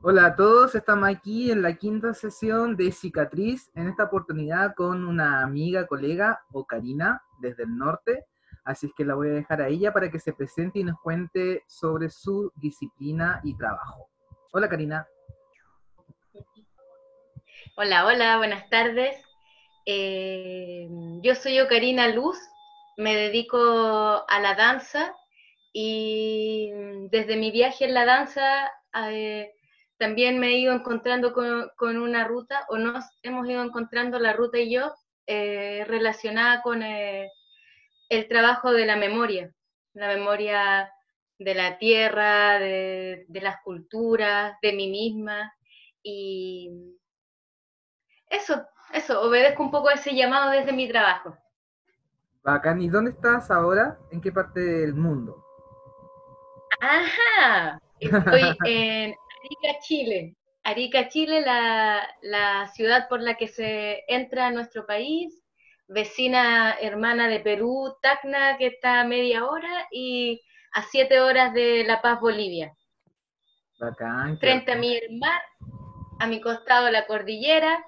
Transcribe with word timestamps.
Hola 0.00 0.26
a 0.26 0.36
todos, 0.36 0.76
estamos 0.76 1.08
aquí 1.08 1.50
en 1.50 1.60
la 1.60 1.74
quinta 1.74 2.14
sesión 2.14 2.76
de 2.76 2.92
Cicatriz, 2.92 3.68
en 3.74 3.88
esta 3.88 4.04
oportunidad 4.04 4.76
con 4.76 5.04
una 5.04 5.42
amiga, 5.42 5.88
colega, 5.88 6.40
Ocarina, 6.52 7.20
desde 7.40 7.64
el 7.64 7.76
norte, 7.76 8.24
así 8.64 8.86
es 8.86 8.92
que 8.96 9.04
la 9.04 9.16
voy 9.16 9.30
a 9.30 9.32
dejar 9.32 9.60
a 9.60 9.66
ella 9.66 9.92
para 9.92 10.08
que 10.08 10.20
se 10.20 10.32
presente 10.32 10.78
y 10.78 10.84
nos 10.84 11.00
cuente 11.00 11.64
sobre 11.66 12.10
su 12.10 12.52
disciplina 12.54 13.40
y 13.42 13.56
trabajo. 13.56 14.08
Hola 14.52 14.68
Karina. 14.68 15.04
Hola, 17.76 18.06
hola, 18.06 18.38
buenas 18.38 18.70
tardes. 18.70 19.20
Eh, 19.84 20.86
yo 21.22 21.34
soy 21.34 21.58
Ocarina 21.58 22.06
Luz, 22.06 22.38
me 22.96 23.16
dedico 23.16 23.58
a 24.28 24.40
la 24.40 24.54
danza 24.54 25.12
y 25.72 26.70
desde 27.10 27.36
mi 27.36 27.50
viaje 27.50 27.86
en 27.86 27.94
la 27.94 28.04
danza 28.04 28.70
eh, 29.10 29.54
también 29.98 30.38
me 30.38 30.48
he 30.48 30.58
ido 30.58 30.72
encontrando 30.72 31.32
con, 31.32 31.96
una 31.96 32.24
ruta, 32.24 32.64
o 32.68 32.78
nos 32.78 33.04
hemos 33.22 33.48
ido 33.48 33.62
encontrando 33.62 34.18
la 34.18 34.32
ruta 34.32 34.58
y 34.58 34.72
yo, 34.72 34.94
eh, 35.26 35.84
relacionada 35.86 36.62
con 36.62 36.82
eh, 36.82 37.30
el 38.08 38.28
trabajo 38.28 38.72
de 38.72 38.86
la 38.86 38.96
memoria, 38.96 39.52
la 39.94 40.08
memoria 40.08 40.90
de 41.38 41.54
la 41.54 41.78
tierra, 41.78 42.58
de, 42.58 43.26
las 43.28 43.56
culturas, 43.62 44.56
de 44.62 44.72
mí 44.72 44.88
misma. 44.88 45.52
Y 46.02 46.96
eso, 48.28 48.64
eso, 48.92 49.20
obedezco 49.22 49.62
un 49.64 49.70
poco 49.70 49.88
a 49.88 49.94
ese 49.94 50.14
llamado 50.14 50.52
desde 50.52 50.72
mi 50.72 50.88
trabajo. 50.88 51.36
Bacán, 52.44 52.80
¿y 52.80 52.88
dónde 52.88 53.10
estás 53.10 53.50
ahora? 53.50 53.98
¿En 54.12 54.20
qué 54.20 54.30
parte 54.30 54.60
del 54.60 54.94
mundo? 54.94 55.44
Ajá, 56.80 57.80
estoy 57.98 58.56
en 58.64 59.14
Arica, 59.48 59.80
Chile. 59.80 60.36
Arica, 60.62 61.08
Chile, 61.08 61.40
la, 61.40 62.70
ciudad 62.74 63.08
por 63.08 63.22
la 63.22 63.36
que 63.36 63.48
se 63.48 64.04
entra 64.06 64.48
a 64.48 64.50
nuestro 64.50 64.86
país, 64.86 65.42
vecina 65.86 66.74
hermana 66.80 67.28
de 67.28 67.40
Perú, 67.40 67.96
Tacna, 68.02 68.58
que 68.58 68.66
está 68.66 69.00
a 69.00 69.04
media 69.04 69.46
hora, 69.46 69.88
y 69.90 70.42
a 70.72 70.82
siete 70.82 71.20
horas 71.20 71.54
de 71.54 71.84
La 71.84 72.02
Paz, 72.02 72.20
Bolivia. 72.20 72.74
Bacán. 73.80 74.38
Frente 74.38 74.72
a 74.72 74.76
mí 74.76 74.94
el 74.94 75.18
mar, 75.18 75.40
a 76.18 76.26
mi 76.26 76.40
costado 76.40 76.90
la 76.90 77.06
cordillera, 77.06 77.82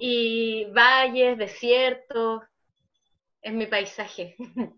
y 0.00 0.64
valles, 0.72 1.38
desiertos, 1.38 2.42
es 3.42 3.52
mi 3.52 3.66
paisaje. 3.66 4.34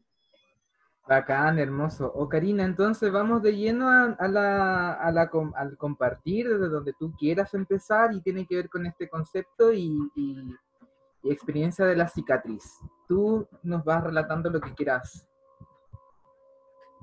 Bacán, 1.11 1.59
hermoso. 1.59 2.13
O 2.15 2.29
Karina, 2.29 2.63
entonces 2.63 3.11
vamos 3.11 3.43
de 3.43 3.57
lleno 3.57 3.91
a, 3.91 4.29
la, 4.29 4.93
al 4.93 5.77
compartir 5.77 6.49
desde 6.49 6.69
donde 6.69 6.93
tú 6.93 7.13
quieras 7.19 7.53
empezar 7.53 8.15
y 8.15 8.21
tiene 8.21 8.47
que 8.47 8.55
ver 8.55 8.69
con 8.69 8.87
este 8.87 9.09
concepto 9.09 9.73
y, 9.73 9.99
experiencia 11.25 11.85
de 11.85 11.97
la 11.97 12.07
cicatriz. 12.07 12.65
Tú 13.09 13.45
nos 13.65 13.85
vas 13.85 14.05
relatando 14.05 14.51
lo 14.51 14.61
que 14.61 14.73
quieras. 14.73 15.29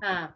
Ah, 0.01 0.33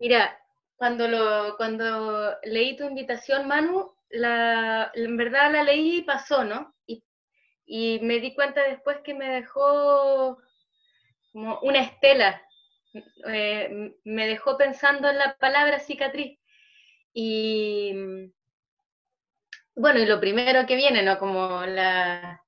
mira, 0.00 0.36
cuando, 0.76 1.06
lo, 1.06 1.56
cuando 1.56 2.34
leí 2.42 2.76
tu 2.76 2.82
invitación, 2.82 3.46
Manu, 3.46 3.92
la, 4.10 4.90
en 4.92 5.16
verdad 5.16 5.52
la 5.52 5.62
leí 5.62 5.98
y 5.98 6.02
pasó, 6.02 6.42
¿no? 6.42 6.74
Y, 6.84 7.04
y 7.64 8.00
me 8.00 8.18
di 8.18 8.34
cuenta 8.34 8.64
después 8.64 8.98
que 9.04 9.14
me 9.14 9.28
dejó 9.28 10.38
como 11.32 11.60
una 11.60 11.78
estela 11.78 12.42
eh, 13.26 13.94
me 14.04 14.26
dejó 14.26 14.56
pensando 14.56 15.08
en 15.08 15.18
la 15.18 15.36
palabra 15.38 15.80
cicatriz. 15.80 16.38
Y 17.12 17.94
bueno, 19.74 20.00
y 20.00 20.06
lo 20.06 20.18
primero 20.18 20.66
que 20.66 20.74
viene, 20.74 21.02
¿no? 21.02 21.18
Como 21.18 21.64
la, 21.64 22.42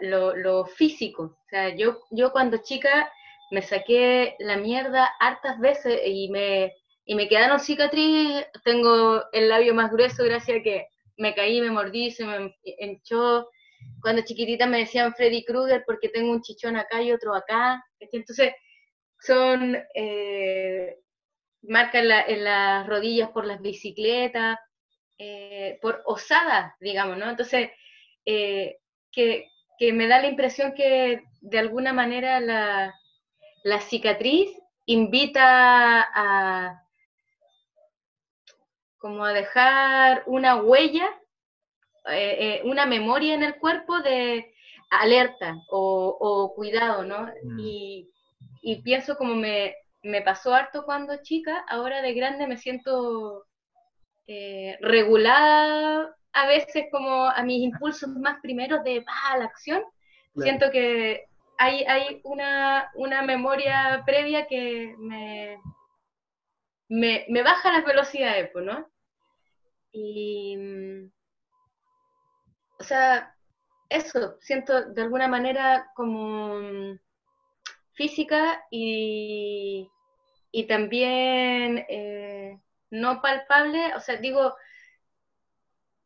lo, 0.00 0.64
físico. 0.64 1.22
O 1.24 1.48
sea, 1.48 1.74
yo, 1.74 1.98
yo 2.10 2.30
cuando 2.30 2.58
chica 2.58 3.10
me 3.50 3.62
saqué 3.62 4.36
la 4.38 4.56
mierda 4.56 5.10
hartas 5.18 5.58
veces 5.58 6.00
y 6.06 6.28
me, 6.30 6.72
y 7.04 7.14
me 7.14 7.28
quedaron 7.28 7.58
cicatriz. 7.58 8.46
Tengo 8.64 9.24
el 9.32 9.48
labio 9.48 9.74
más 9.74 9.90
grueso 9.90 10.24
gracias 10.24 10.60
a 10.60 10.62
que 10.62 10.86
me 11.16 11.34
caí, 11.34 11.60
me 11.60 11.70
mordí, 11.70 12.10
se 12.10 12.24
me 12.24 12.56
hinchó. 12.62 13.48
Cuando 14.00 14.22
chiquitita 14.22 14.66
me 14.66 14.78
decían 14.78 15.14
Freddy 15.14 15.44
Krueger 15.44 15.82
porque 15.84 16.08
tengo 16.08 16.30
un 16.30 16.42
chichón 16.42 16.76
acá 16.76 17.02
y 17.02 17.12
otro 17.12 17.34
acá. 17.34 17.84
Entonces, 17.98 18.52
son 19.22 19.76
eh, 19.94 20.98
marcas 21.62 22.04
en, 22.28 22.44
las 22.44 22.86
rodillas 22.86 23.30
por 23.30 23.46
las 23.46 23.60
bicicletas, 23.60 24.58
eh, 25.18 25.78
por 25.80 26.02
osadas, 26.06 26.74
digamos, 26.80 27.16
¿no? 27.18 27.30
Entonces, 27.30 27.70
eh, 28.26 28.78
que, 29.10 29.48
me 29.92 30.06
da 30.06 30.20
la 30.20 30.28
impresión 30.28 30.74
que 30.74 31.24
de 31.40 31.58
alguna 31.58 31.92
manera 31.92 32.38
la, 32.40 32.94
cicatriz 33.80 34.48
invita 34.86 36.08
a 36.14 36.84
como 38.98 39.24
a 39.24 39.32
dejar 39.32 40.22
una 40.26 40.54
huella, 40.62 41.10
una 42.62 42.86
memoria 42.86 43.34
en 43.34 43.42
el 43.42 43.56
cuerpo 43.56 44.00
de 44.02 44.54
alerta 44.90 45.56
o, 45.68 46.52
cuidado, 46.54 47.02
¿no? 47.02 47.28
Mm. 47.42 47.58
Y, 47.58 48.11
y 48.62 48.80
pienso 48.82 49.16
como 49.16 49.34
me, 49.34 49.74
pasó 50.24 50.54
harto 50.54 50.84
cuando 50.84 51.20
chica, 51.22 51.64
ahora 51.68 52.00
de 52.00 52.14
grande 52.14 52.46
me 52.46 52.56
siento 52.56 53.44
eh, 54.28 54.78
regulada 54.80 56.14
a 56.32 56.46
veces 56.46 56.86
como 56.90 57.26
a 57.26 57.42
mis 57.42 57.62
impulsos 57.62 58.08
más 58.10 58.40
primeros 58.40 58.82
de 58.84 59.04
ah, 59.06 59.36
la 59.36 59.44
acción. 59.44 59.82
Siento 60.34 60.70
que 60.70 61.26
hay, 61.58 61.84
hay 61.84 62.20
una, 62.24 62.90
memoria 63.26 64.02
previa 64.06 64.46
que 64.46 64.94
me, 64.98 65.58
me, 66.88 67.42
baja 67.42 67.72
las 67.72 67.84
velocidades, 67.84 68.50
¿no? 68.54 68.88
Y, 69.92 70.56
o 72.78 72.84
sea, 72.84 73.34
eso, 73.90 74.38
siento 74.40 74.86
de 74.92 75.02
alguna 75.02 75.28
manera 75.28 75.90
como 75.94 76.58
física 77.94 78.64
y, 78.70 79.90
también 80.68 81.84
eh, 81.88 82.58
no 82.90 83.20
palpable, 83.22 83.94
o 83.96 84.00
sea, 84.00 84.16
digo, 84.16 84.54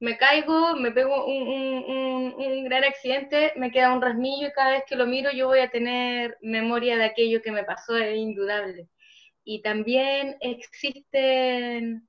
me 0.01 0.17
caigo, 0.19 0.77
me 0.77 0.93
pego 0.93 1.27
un, 1.27 2.65
gran 2.65 2.85
accidente, 2.85 3.53
me 3.57 3.71
queda 3.71 3.93
un 3.93 4.03
rasmillo 4.03 4.49
y 4.49 4.53
cada 4.53 4.73
vez 4.73 4.85
que 4.87 4.97
lo 4.97 5.07
miro 5.07 5.31
yo 5.33 5.47
voy 5.49 5.61
a 5.61 5.71
tener 5.71 6.37
memoria 6.43 6.97
de 6.97 7.05
aquello 7.05 7.43
que 7.43 7.53
me 7.53 7.65
pasó, 7.65 7.97
es 7.97 8.17
indudable. 8.17 8.89
Y 9.45 9.63
también 9.63 10.37
existen 10.41 12.09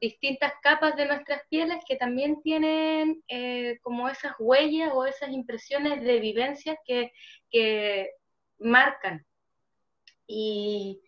distintas 0.00 0.52
capas 0.62 0.96
de 0.96 1.06
nuestras 1.06 1.42
pieles 1.48 1.82
que 1.86 1.96
también 1.96 2.40
tienen 2.42 3.22
eh, 3.28 3.78
como 3.82 4.08
esas 4.08 4.34
huellas 4.38 4.92
o 4.94 5.04
esas 5.04 5.30
impresiones 5.30 6.02
de 6.02 6.20
vivencias 6.20 6.76
que, 6.84 7.12
que 7.50 8.10
marcan. 8.58 9.24
Y, 10.26 11.00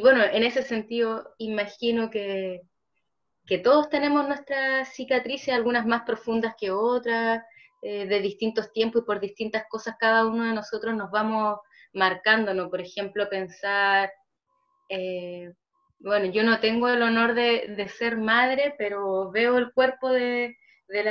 bueno, 0.00 0.24
en 0.24 0.44
ese 0.44 0.62
sentido, 0.62 1.34
imagino 1.38 2.10
que, 2.10 2.62
que 3.46 3.58
todos 3.58 3.90
tenemos 3.90 4.26
nuestras 4.26 4.94
cicatrices, 4.94 5.54
algunas 5.54 5.86
más 5.86 6.02
profundas 6.02 6.54
que 6.58 6.70
otras, 6.70 7.42
eh, 7.82 8.06
de 8.06 8.20
distintos 8.20 8.72
tiempos 8.72 9.02
y 9.02 9.04
por 9.04 9.20
distintas 9.20 9.64
cosas 9.68 9.96
cada 9.98 10.26
uno 10.26 10.44
de 10.44 10.54
nosotros 10.54 10.94
nos 10.94 11.10
vamos 11.10 11.58
marcando, 11.92 12.70
Por 12.70 12.80
ejemplo, 12.80 13.28
pensar, 13.28 14.10
eh, 14.88 15.52
bueno, 15.98 16.26
yo 16.26 16.42
no 16.42 16.58
tengo 16.60 16.88
el 16.88 17.02
honor 17.02 17.34
de, 17.34 17.88
ser 17.88 18.16
madre, 18.16 18.74
pero 18.78 19.30
veo 19.30 19.58
el 19.58 19.72
cuerpo 19.72 20.10
de, 20.10 20.56
de, 20.88 21.02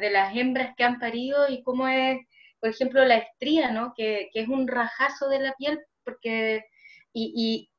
de 0.00 0.10
las 0.10 0.34
hembras 0.34 0.74
que 0.76 0.84
han 0.84 0.98
parido 0.98 1.48
y 1.48 1.62
cómo 1.62 1.86
es 1.86 2.18
por 2.60 2.70
ejemplo, 2.70 3.04
la 3.04 3.16
estría, 3.16 3.70
¿no? 3.70 3.92
Que, 3.96 4.30
es 4.34 4.48
un 4.48 4.66
rajazo 4.68 5.28
de 5.28 5.40
la 5.40 5.54
piel, 5.54 5.80
porque, 6.04 6.64
y, 7.12 7.70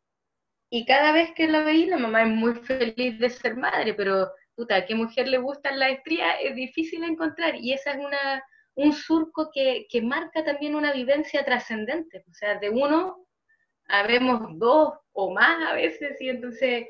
cada 0.87 1.11
vez 1.11 1.31
que 1.35 1.47
la 1.47 1.63
veí, 1.63 1.85
la 1.85 1.97
mamá 1.97 2.23
es 2.23 2.29
muy 2.29 2.55
feliz 2.55 3.19
de 3.19 3.29
ser 3.29 3.55
madre, 3.57 3.93
pero, 3.93 4.29
puta, 4.55 4.77
¿a 4.77 4.85
qué 4.85 4.95
mujer 4.95 5.27
le 5.27 5.37
gustan 5.39 5.79
la 5.79 5.89
estría? 5.89 6.33
Es 6.39 6.55
difícil 6.55 7.03
encontrar, 7.03 7.55
y 7.55 7.73
esa 7.73 7.91
es 7.91 7.97
una, 7.97 8.43
un 8.75 8.93
surco 8.93 9.49
que, 9.53 9.87
marca 10.03 10.43
también 10.43 10.75
una 10.75 10.93
vivencia 10.93 11.43
trascendente, 11.43 12.23
o 12.29 12.33
sea, 12.33 12.59
de 12.59 12.69
uno 12.69 13.25
habemos 13.87 14.57
dos 14.59 14.93
o 15.13 15.33
más 15.33 15.71
a 15.71 15.73
veces, 15.73 16.19
y 16.21 16.29
entonces 16.29 16.85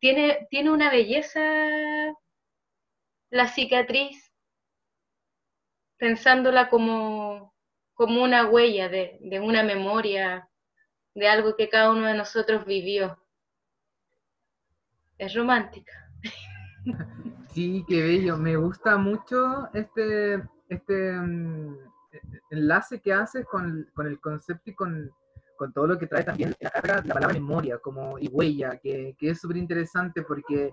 tiene, 0.00 0.46
tiene 0.50 0.70
una 0.70 0.90
belleza 0.90 2.14
la 3.30 3.48
cicatriz 3.48 4.23
pensándola 6.04 6.68
como, 6.68 7.54
como 7.94 8.22
una 8.22 8.46
huella 8.46 8.90
de, 8.90 9.40
una 9.42 9.62
memoria, 9.62 10.46
de 11.14 11.26
algo 11.26 11.56
que 11.56 11.70
cada 11.70 11.92
uno 11.92 12.06
de 12.06 12.14
nosotros 12.14 12.66
vivió. 12.66 13.18
Es 15.16 15.34
romántica. 15.34 15.92
Sí, 17.48 17.84
qué 17.86 18.02
bello. 18.02 18.36
Me 18.36 18.56
gusta 18.56 18.96
mucho 18.96 19.68
este, 19.74 20.42
este 20.68 21.12
mm, 21.12 21.76
enlace 22.50 23.00
que 23.00 23.12
haces 23.12 23.46
con, 23.46 23.88
con 23.94 24.08
el 24.08 24.20
concepto 24.20 24.70
y 24.70 24.74
con, 24.74 25.08
con, 25.56 25.72
todo 25.72 25.86
lo 25.86 25.96
que 25.96 26.08
trae 26.08 26.24
también 26.24 26.52
la 26.58 26.72
palabra 26.72 27.28
memoria 27.28 27.78
como, 27.78 28.18
y 28.18 28.26
huella, 28.26 28.76
que, 28.78 29.14
que 29.16 29.30
es 29.30 29.40
súper 29.40 29.58
interesante 29.58 30.22
porque 30.22 30.72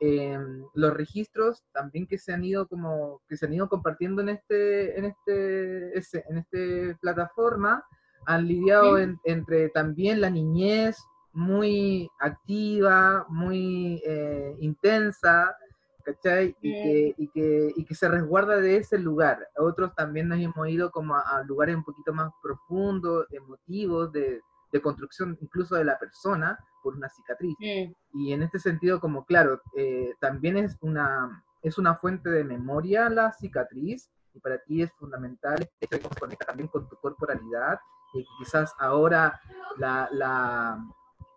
eh, 0.00 0.38
los 0.74 0.94
registros 0.94 1.62
también 1.72 2.06
que 2.06 2.16
se 2.16 2.32
han 2.32 2.42
ido 2.42 2.66
como 2.66 3.20
que 3.28 3.36
se 3.36 3.46
han 3.46 3.52
ido 3.52 3.68
compartiendo 3.68 4.22
en 4.22 4.30
este 4.30 4.98
en 4.98 5.04
este 5.04 5.98
en 5.98 6.38
este 6.38 6.96
plataforma 7.02 7.84
han 8.26 8.48
lidiado 8.48 8.96
entre 9.24 9.68
también 9.68 10.22
la 10.22 10.30
niñez 10.30 10.96
muy 11.32 12.08
activa 12.18 13.26
muy 13.28 14.02
eh, 14.06 14.56
intensa 14.60 15.54
¿cachai? 16.02 16.56
Y, 16.62 16.72
que, 16.72 17.14
y, 17.18 17.28
que, 17.28 17.72
y 17.76 17.84
que 17.84 17.94
se 17.94 18.08
resguarda 18.08 18.56
de 18.56 18.78
ese 18.78 18.98
lugar. 18.98 19.46
Otros 19.56 19.94
también 19.94 20.28
nos 20.28 20.40
hemos 20.40 20.66
ido 20.66 20.90
como 20.90 21.14
a, 21.14 21.44
lugares 21.46 21.76
un 21.76 21.84
poquito 21.84 22.14
más 22.14 22.32
profundos, 22.42 23.26
emotivos, 23.30 24.10
de, 24.10 24.40
de 24.72 24.80
construcción 24.80 25.36
incluso 25.40 25.76
de 25.76 25.84
la 25.84 25.98
persona 25.98 26.58
por 26.82 26.94
una 26.94 27.08
cicatriz. 27.08 27.56
Y 27.60 28.32
en 28.32 28.42
este 28.42 28.58
sentido, 28.58 29.00
como 29.00 29.24
claro, 29.24 29.60
eh, 29.76 30.14
también 30.20 30.56
es 30.56 30.76
una, 30.80 31.44
es 31.62 31.78
una 31.78 31.96
fuente 31.96 32.30
de 32.30 32.44
memoria 32.44 33.08
la 33.08 33.32
cicatriz 33.32 34.10
y 34.34 34.40
para 34.40 34.58
ti 34.58 34.82
es 34.82 34.92
fundamental 34.92 35.68
se 35.80 36.00
conecta 36.00 36.46
también 36.46 36.68
con 36.68 36.88
tu 36.88 36.96
corporalidad 36.96 37.80
y 38.14 38.24
quizás 38.38 38.74
ahora 38.78 39.40
la, 39.78 40.08
la, 40.12 40.78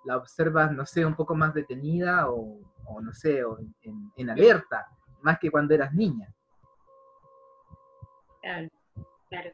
la, 0.06 0.18
observas, 0.18 0.72
no 0.72 0.86
sé, 0.86 1.06
un 1.06 1.16
poco 1.16 1.36
más 1.36 1.54
detenida 1.54 2.30
o, 2.30 2.60
o 2.86 3.01
no 3.01 3.13
sé, 3.13 3.44
o 3.44 3.60
en, 3.60 4.12
en, 4.16 4.30
alerta, 4.30 4.88
más 5.22 5.38
que 5.39 5.51
cuando 5.51 5.74
eras 5.74 5.94
niña. 5.94 6.34
Claro, 8.42 8.69
claro. 9.30 9.51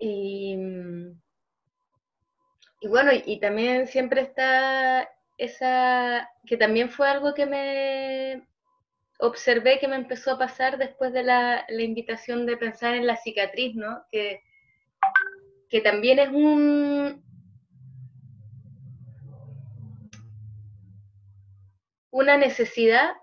Mm, 0.00 1.12
y 2.86 2.88
bueno, 2.88 3.10
y 3.12 3.40
también 3.40 3.88
siempre 3.88 4.20
está 4.20 5.10
esa, 5.38 6.30
que 6.46 6.56
también 6.56 6.88
fue 6.88 7.08
algo 7.08 7.34
que 7.34 7.44
me 7.44 8.46
observé 9.18 9.80
que 9.80 9.88
me 9.88 9.96
empezó 9.96 10.30
a 10.30 10.38
pasar 10.38 10.78
después 10.78 11.12
de 11.12 11.24
la, 11.24 11.66
invitación 11.68 12.46
de 12.46 12.56
pensar 12.56 12.94
en 12.94 13.08
la 13.08 13.16
cicatriz, 13.16 13.74
¿no? 13.74 14.04
Que, 14.12 14.40
que 15.68 15.80
también 15.80 16.20
es 16.20 16.28
un, 16.28 17.24
una 22.10 22.36
necesidad, 22.36 23.14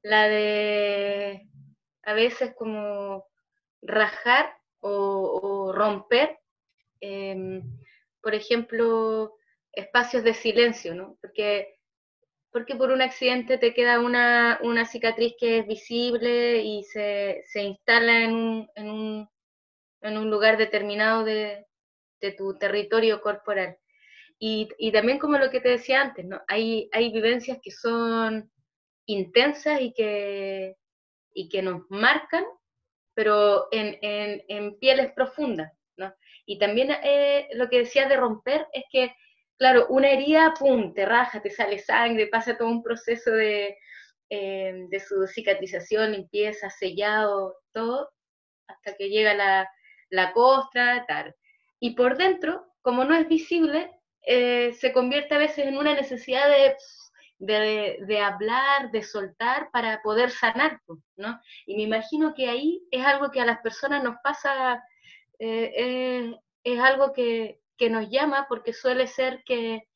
la 0.00 0.28
de 0.28 1.46
a 2.04 2.14
veces 2.14 2.54
como 2.56 3.26
rajar 3.82 4.50
o, 4.80 5.72
romper 5.74 6.38
em, 7.02 7.62
por 8.22 8.34
ejemplo, 8.34 9.34
espacios 9.72 10.24
de 10.24 10.34
silencio, 10.34 10.94
¿no? 10.94 11.16
Porque, 11.20 11.78
porque 12.50 12.76
por 12.76 12.90
un 12.90 13.02
accidente 13.02 13.58
te 13.58 13.74
queda 13.74 14.00
una, 14.00 14.58
cicatriz 14.86 15.34
que 15.38 15.58
es 15.58 15.66
visible 15.66 16.62
y 16.62 16.82
se, 16.84 17.44
instala 17.54 18.24
en 18.24 18.34
un, 18.34 19.28
en, 20.02 20.18
un, 20.18 20.30
lugar 20.30 20.56
determinado 20.56 21.24
de, 21.24 21.66
tu 22.36 22.58
territorio 22.58 23.20
corporal. 23.20 23.78
Y, 24.40 24.68
también 24.92 25.18
como 25.18 25.38
lo 25.38 25.50
que 25.50 25.60
te 25.60 25.70
decía 25.70 26.00
antes, 26.00 26.24
¿no? 26.24 26.40
Hay, 26.48 26.88
hay 26.92 27.12
vivencias 27.12 27.58
que 27.62 27.70
son 27.70 28.50
intensas 29.06 29.80
y 29.80 29.92
que, 29.92 30.76
y 31.32 31.48
que 31.48 31.62
nos 31.62 31.82
marcan, 31.90 32.44
pero 33.14 33.68
en, 33.72 33.98
en 34.00 34.78
pieles 34.78 35.12
profundas. 35.12 35.72
Y 36.48 36.58
también 36.58 36.90
eh, 37.02 37.46
lo 37.52 37.68
que 37.68 37.80
decías 37.80 38.08
de 38.08 38.16
romper 38.16 38.66
es 38.72 38.84
que, 38.90 39.14
claro, 39.58 39.86
una 39.90 40.08
herida, 40.08 40.54
pum, 40.58 40.94
te 40.94 41.04
raja, 41.04 41.42
te 41.42 41.50
sale 41.50 41.78
sangre, 41.78 42.28
pasa 42.28 42.56
todo 42.56 42.68
un 42.68 42.82
proceso 42.82 43.32
de, 43.32 43.76
eh, 44.30 44.86
de 44.88 45.00
su 45.00 45.26
cicatrización, 45.26 46.12
limpieza, 46.12 46.70
sellado, 46.70 47.54
todo, 47.70 48.10
hasta 48.66 48.96
que 48.96 49.10
llega 49.10 49.34
la, 49.34 49.70
la 50.08 50.32
costra, 50.32 51.04
tal. 51.06 51.36
Y 51.80 51.90
por 51.94 52.16
dentro, 52.16 52.72
como 52.80 53.04
no 53.04 53.14
es 53.14 53.28
visible, 53.28 53.92
eh, 54.22 54.72
se 54.72 54.94
convierte 54.94 55.34
a 55.34 55.38
veces 55.38 55.66
en 55.66 55.76
una 55.76 55.92
necesidad 55.92 56.48
de, 56.48 56.74
de, 57.40 57.98
de, 58.06 58.20
hablar, 58.20 58.90
de 58.90 59.02
soltar 59.02 59.68
para 59.70 60.00
poder 60.00 60.30
sanar, 60.30 60.80
¿no? 61.16 61.38
Y 61.66 61.76
me 61.76 61.82
imagino 61.82 62.32
que 62.34 62.48
ahí 62.48 62.88
es 62.90 63.04
algo 63.04 63.30
que 63.30 63.42
a 63.42 63.46
las 63.46 63.60
personas 63.60 64.02
nos 64.02 64.16
pasa 64.24 64.82
eh, 65.38 66.34
es 66.64 66.80
algo 66.80 67.12
que, 67.12 67.60
nos 67.90 68.10
llama 68.10 68.46
porque 68.48 68.72
suele 68.72 69.06
ser 69.06 69.42
que, 69.44 69.86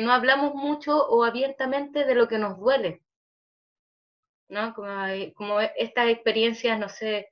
no 0.00 0.12
hablamos 0.12 0.54
mucho 0.54 1.06
o 1.06 1.22
abiertamente 1.24 2.04
de 2.04 2.14
lo 2.16 2.26
que 2.26 2.38
nos 2.38 2.58
duele. 2.58 3.02
¿no? 4.48 4.74
Como, 4.74 5.60
estas 5.60 6.08
experiencias, 6.08 6.78
no 6.78 6.88
sé, 6.88 7.28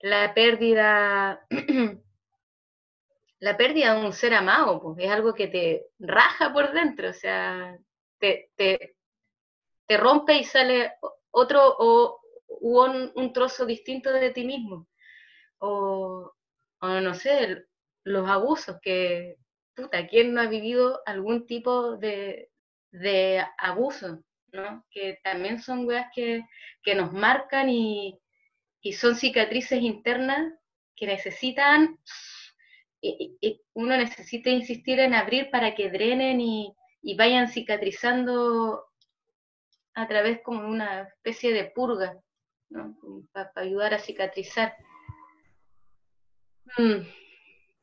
la 0.00 0.32
pérdida, 0.34 1.46
la 3.40 3.56
pérdida 3.56 3.94
de 3.94 4.06
un 4.06 4.12
ser 4.12 4.34
amado, 4.34 4.80
pues, 4.80 4.98
es 4.98 5.10
algo 5.10 5.34
que 5.34 5.48
te 5.48 5.86
raja 5.98 6.52
por 6.52 6.72
dentro, 6.72 7.10
o 7.10 7.12
sea, 7.12 7.78
te, 8.18 8.50
te, 8.56 8.96
rompe 9.96 10.34
y 10.36 10.44
sale 10.44 10.94
otro 11.30 11.60
o 11.78 12.20
un, 12.60 13.12
un, 13.14 13.32
trozo 13.32 13.66
distinto 13.66 14.12
de 14.12 14.30
ti 14.30 14.44
mismo. 14.44 14.86
O 16.80 17.00
no 17.00 17.14
sé, 17.14 17.64
los 18.04 18.28
abusos 18.28 18.78
que, 18.82 19.36
puta, 19.74 20.06
¿quién 20.06 20.34
no 20.34 20.40
ha 20.40 20.46
vivido 20.46 21.00
algún 21.06 21.46
tipo 21.46 21.96
de, 21.96 22.50
de 22.90 23.44
abuso? 23.58 24.22
¿no? 24.52 24.84
Que 24.90 25.18
también 25.22 25.60
son 25.60 25.86
weas 25.86 26.06
que, 26.14 26.42
nos 26.94 27.12
marcan 27.12 27.68
y, 27.68 28.18
son 28.96 29.16
cicatrices 29.16 29.82
internas 29.82 30.54
que 30.96 31.06
necesitan, 31.06 31.98
y, 33.00 33.60
uno 33.74 33.96
necesita 33.96 34.50
insistir 34.50 34.98
en 35.00 35.14
abrir 35.14 35.50
para 35.50 35.74
que 35.74 35.90
drenen 35.90 36.40
y, 36.40 36.74
vayan 37.16 37.48
cicatrizando 37.48 38.84
a 39.94 40.06
través 40.06 40.40
como 40.42 40.68
una 40.68 41.02
especie 41.02 41.52
de 41.52 41.64
purga, 41.64 42.18
¿no? 42.68 42.96
para 43.32 43.50
ayudar 43.56 43.94
a 43.94 43.98
cicatrizar. 43.98 44.74
Mm. 46.76 47.02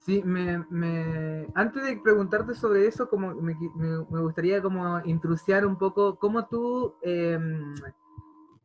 Sí, 0.06 0.22
me, 0.24 0.64
me, 0.70 1.48
antes 1.56 1.84
de 1.84 1.98
preguntarte 1.98 2.54
sobre 2.54 2.86
eso, 2.86 3.10
como 3.10 3.34
me, 3.34 3.56
me, 3.76 4.22
gustaría 4.22 4.62
como 4.62 5.02
intrusiar 5.04 5.66
un 5.66 5.80
poco 5.80 6.20
cómo 6.20 6.48
tú 6.48 6.94
eh, 7.02 7.40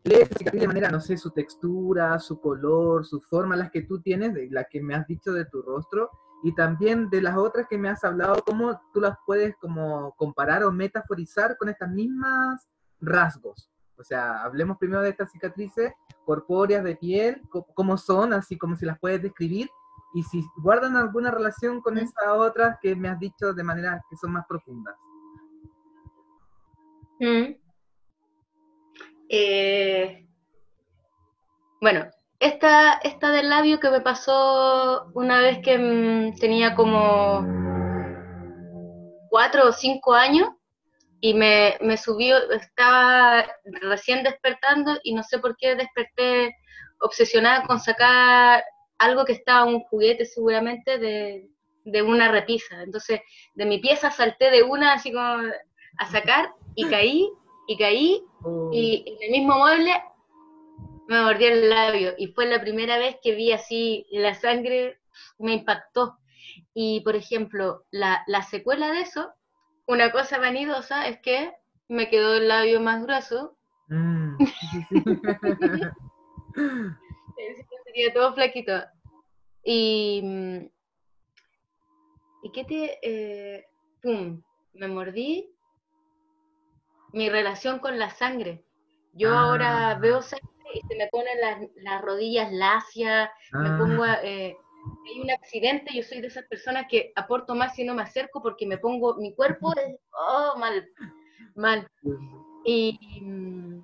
lees 0.05 0.29
de 0.29 0.67
manera, 0.67 0.91
no 0.91 1.01
sé, 1.01 1.17
su 1.17 1.31
textura, 1.31 2.19
su 2.19 2.39
color, 2.41 3.07
su 3.07 3.23
forma, 3.23 3.57
las 3.57 3.71
que 3.71 3.83
tú 3.83 4.03
tienes, 4.03 4.35
de 4.35 4.49
las 4.51 4.67
que 4.71 4.83
me 4.83 4.95
has 4.95 5.07
dicho 5.07 5.33
de 5.33 5.47
tu 5.47 5.63
rostro, 5.63 6.11
y 6.43 6.55
también 6.55 7.09
de 7.09 7.23
las 7.23 7.39
otras 7.39 7.67
que 7.69 7.79
me 7.79 7.89
has 7.89 8.05
hablado, 8.05 8.43
cómo 8.45 8.79
tú 8.93 9.01
las 9.01 9.17
puedes 9.25 9.57
como 9.57 10.13
comparar 10.17 10.63
o 10.65 10.73
metaforizar 10.73 11.57
con 11.57 11.71
estas 11.71 11.91
mismas 11.91 12.69
rasgos. 13.01 13.71
O 13.97 14.05
sea, 14.05 14.43
hablemos 14.43 14.77
primero 14.77 15.01
de 15.01 15.11
estas 15.11 15.31
cicatrices 15.33 15.93
corpóreas 16.27 16.85
de 16.85 16.97
piel, 16.97 17.43
cómo 17.75 17.97
son, 17.97 18.33
así 18.33 18.59
como 18.59 18.77
si 18.77 18.87
las 18.87 18.99
puedes 18.99 19.23
describir, 19.23 19.69
y 20.15 20.23
si 20.25 20.45
guardan 20.57 20.97
alguna 20.97 21.31
relación 21.31 21.81
con 21.81 21.99
esas 21.99 22.27
otras 22.29 22.79
que 22.81 22.97
me 22.97 23.09
has 23.09 23.19
dicho 23.19 23.53
de 23.53 23.63
manera 23.63 24.03
que 24.09 24.17
son 24.17 24.33
más 24.33 24.45
profundas. 24.49 24.95
Mm. 27.21 27.55
Eh, 29.29 30.27
bueno, 31.81 32.07
esta, 32.41 32.95
esta 32.95 33.31
del 33.31 33.49
labio 33.49 33.79
que 33.79 33.91
me 33.91 34.01
pasó 34.01 35.11
una 35.15 35.41
vez 35.41 35.59
que 35.63 35.79
mm, 35.79 36.39
tenía 36.39 36.75
como 36.75 37.47
cuatro 39.29 39.69
o 39.69 39.73
cinco 39.73 40.15
años 40.15 40.49
y 41.21 41.35
me, 41.35 41.77
me 41.83 41.97
subió, 41.97 42.39
estaba 42.51 43.45
recién 43.83 44.25
despertando 44.25 44.99
y 45.05 45.15
no 45.15 45.23
sé 45.23 45.39
por 45.39 45.57
qué 45.57 45.77
desperté 45.77 46.57
obsesionada 47.01 47.67
con 47.67 47.79
sacar 47.79 48.65
algo 49.01 49.25
que 49.25 49.33
estaba 49.33 49.65
un 49.65 49.81
juguete 49.81 50.27
seguramente 50.27 50.99
de, 50.99 51.49
una 52.03 52.31
repisa. 52.31 52.83
Entonces, 52.83 53.21
de 53.55 53.65
mi 53.65 53.79
pieza 53.79 54.11
salté 54.11 54.51
de 54.51 54.63
una 54.63 54.93
así 54.93 55.11
como 55.11 55.43
a 55.99 56.07
sacar 56.07 56.53
y 56.77 56.87
caí, 56.89 57.29
y 57.67 57.77
caí, 57.79 58.23
oh. 58.45 58.71
y 58.73 59.03
en 59.07 59.23
el 59.23 59.31
mismo 59.31 59.57
mueble 59.57 59.93
me 61.09 61.23
mordí 61.23 61.47
el 61.47 61.71
labio. 61.71 62.13
Y 62.19 62.29
fue 62.29 62.47
la 62.47 62.61
primera 62.61 62.99
vez 62.99 63.17
que 63.23 63.35
vi 63.35 63.53
así 63.53 64.07
la 64.11 64.35
sangre, 64.35 65.01
me 65.39 65.55
impactó. 65.55 66.19
Y, 66.75 67.01
por 67.01 67.17
ejemplo, 67.17 67.87
la, 67.91 68.23
la 68.27 68.43
secuela 68.43 68.93
de 68.93 69.01
eso, 69.01 69.33
una 69.87 70.13
cosa 70.13 70.39
vanidosa 70.39 71.09
es 71.09 71.19
que 71.21 71.53
me 71.89 72.11
quedó 72.11 72.35
el 72.35 72.49
labio 72.49 72.81
más 72.81 73.03
grueso. 73.03 73.57
Mm, 73.89 74.37
todo 78.15 78.35
flaquito. 78.35 78.73
Y, 79.63 80.21
mm, 80.23 80.71
¿y 82.45 82.53
qué 82.53 82.65
te...? 82.65 82.99
Eh, 83.03 83.67
pum, 84.03 84.43
me 84.75 84.89
mordí. 84.89 85.55
Mi 87.13 87.29
relación 87.29 87.79
con 87.81 87.99
la 87.99 88.11
sangre. 88.11 88.65
Yo 89.13 89.37
ahora 89.37 89.91
ah. 89.91 89.99
veo 89.99 90.23
sangre 90.23 90.49
y 90.73 90.81
se 90.87 90.97
me 90.97 91.09
ponen 91.09 91.37
las, 91.83 92.03
rodillas 92.03 92.53
lacias, 92.53 93.31
me 93.53 93.71
pongo... 93.79 94.05
Ah. 94.05 94.21
Eh, 94.23 94.57
hay 95.07 95.21
un 95.21 95.31
accidente, 95.31 95.95
yo 95.95 96.03
soy 96.03 96.21
de 96.21 96.29
esas 96.29 96.45
personas 96.47 96.87
que 96.89 97.13
aporto 97.15 97.55
más 97.55 97.75
si 97.75 97.85
no 97.85 97.95
me 97.95 98.03
acerco 98.03 98.41
porque 98.43 98.67
me 98.67 98.79
pongo, 98.79 99.17
mi 99.17 99.35
cuerpo 99.35 99.73
es, 99.77 99.97
oh, 100.13 100.55
mal, 100.59 100.89
mal. 101.55 101.87
Y 102.65 102.99
mm, 103.21 103.83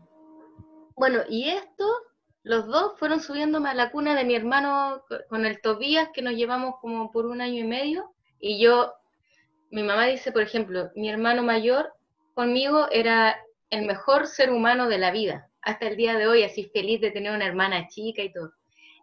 bueno, 0.94 1.20
y 1.28 1.50
esto, 1.50 1.84
los 2.46 2.68
dos 2.68 2.96
fueron 2.96 3.20
subiéndome 3.20 3.70
a 3.70 3.74
la 3.74 3.90
cuna 3.90 4.14
de 4.14 4.24
mi 4.24 4.36
hermano 4.36 5.02
con 5.28 5.44
el 5.44 5.60
Tobías, 5.60 6.10
que 6.14 6.22
nos 6.22 6.34
llevamos 6.34 6.76
como 6.80 7.10
por 7.10 7.26
un 7.26 7.40
año 7.40 7.64
y 7.64 7.66
medio, 7.66 8.14
y 8.38 8.62
yo, 8.62 8.92
mi 9.72 9.82
mamá 9.82 10.06
dice, 10.06 10.30
por 10.30 10.42
ejemplo, 10.42 10.92
mi 10.94 11.10
hermano 11.10 11.42
mayor 11.42 11.92
conmigo 12.34 12.86
era 12.92 13.36
el 13.70 13.84
mejor 13.84 14.28
ser 14.28 14.50
humano 14.50 14.88
de 14.88 14.98
la 14.98 15.10
vida, 15.10 15.50
hasta 15.60 15.88
el 15.88 15.96
día 15.96 16.16
de 16.16 16.28
hoy, 16.28 16.44
así 16.44 16.70
feliz 16.72 17.00
de 17.00 17.10
tener 17.10 17.34
una 17.34 17.46
hermana 17.46 17.88
chica 17.88 18.22
y 18.22 18.32
todo. 18.32 18.52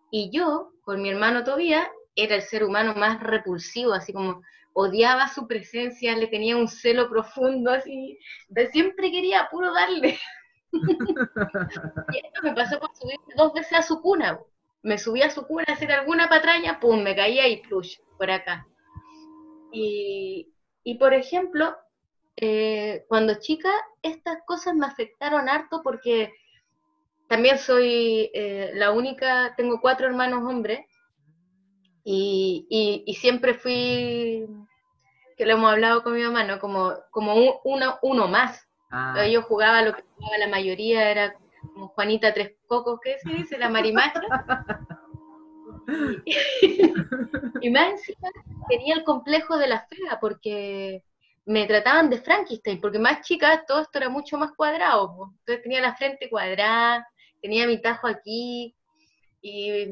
Y 0.10 0.30
yo, 0.32 0.72
con 0.86 1.02
mi 1.02 1.10
hermano 1.10 1.44
Tobías, 1.44 1.86
era 2.16 2.36
el 2.36 2.44
ser 2.44 2.64
humano 2.64 2.96
más 2.96 3.20
repulsivo, 3.20 3.92
así 3.92 4.14
como 4.14 4.42
odiaba 4.72 5.28
su 5.28 5.48
presencia, 5.50 6.16
le 6.16 6.28
tenía 6.28 6.56
un 6.56 6.70
celo 6.70 7.10
profundo, 7.10 7.72
así, 7.72 8.18
de 8.48 8.72
siempre 8.72 9.12
quería 9.12 9.50
puro 9.52 9.74
darle. 9.74 10.18
Y 10.74 12.18
esto 12.18 12.42
me 12.44 12.54
pasó 12.54 12.80
por 12.80 12.96
subir 12.96 13.20
dos 13.36 13.54
veces 13.54 13.74
a 13.80 13.82
su 13.84 14.02
cuna. 14.02 14.40
Me 14.82 14.98
subí 14.98 15.22
a 15.22 15.30
su 15.30 15.46
cuna 15.46 15.66
a 15.68 15.74
hacer 15.74 15.92
alguna 15.92 16.28
patraña, 16.28 16.80
pum, 16.80 17.02
me 17.02 17.16
caía 17.16 17.48
y 17.48 17.62
plush, 17.62 18.00
por 18.18 18.30
acá. 18.32 18.68
Y, 19.72 20.52
por 21.00 21.14
ejemplo, 21.14 21.76
eh, 22.36 23.06
cuando 23.08 23.40
chica, 23.40 23.72
estas 24.02 24.40
cosas 24.46 24.76
me 24.76 24.86
afectaron 24.86 25.50
harto 25.50 25.82
porque 25.84 26.34
también 27.28 27.58
soy 27.58 28.30
eh, 28.34 28.72
la 28.76 28.92
única, 28.92 29.56
tengo 29.56 29.80
cuatro 29.82 30.08
hermanos 30.08 30.44
hombres 30.44 30.86
y, 32.04 33.16
siempre 33.20 33.54
fui, 33.54 34.46
que 35.38 35.46
lo 35.46 35.54
hemos 35.54 35.72
hablado 35.72 36.04
con 36.04 36.14
mi 36.14 36.22
mamá, 36.22 36.44
¿no? 36.44 36.60
Como, 36.60 36.94
como 37.12 37.62
uno, 37.64 38.00
uno 38.02 38.28
más. 38.28 38.68
Ah. 38.96 39.26
Yo 39.26 39.42
jugaba 39.42 39.82
lo 39.82 39.96
que 39.96 40.04
jugaba 40.16 40.38
la 40.38 40.48
mayoría, 40.48 41.10
era 41.10 41.36
como 41.74 41.88
Juanita 41.88 42.32
Tres 42.32 42.54
Cocos, 42.68 43.00
¿qué 43.04 43.18
se 43.18 43.34
dice? 43.34 43.58
La 43.58 43.68
marimacha. 43.68 44.22
y, 47.62 47.70
más 47.72 47.92
encima 47.92 48.30
tenía 48.70 48.94
el 48.94 49.04
complejo 49.04 49.58
de 49.58 49.68
la 49.68 49.88
fea 49.88 50.20
porque 50.22 51.04
me 51.46 51.66
trataban 51.66 52.12
de 52.12 52.22
Frankenstein, 52.22 52.80
porque 52.80 53.00
más 53.00 53.22
chica 53.22 53.66
todo 53.68 53.82
esto 53.82 53.98
era 53.98 54.10
mucho 54.10 54.38
más 54.38 54.52
cuadrado. 54.54 55.34
Entonces 55.40 55.64
tenía 55.64 55.82
la 55.82 55.96
frente 55.96 56.30
cuadrada, 56.30 57.08
tenía 57.42 57.66
mi 57.66 57.82
tajo 57.82 58.06
aquí, 58.06 58.76
y, 59.42 59.88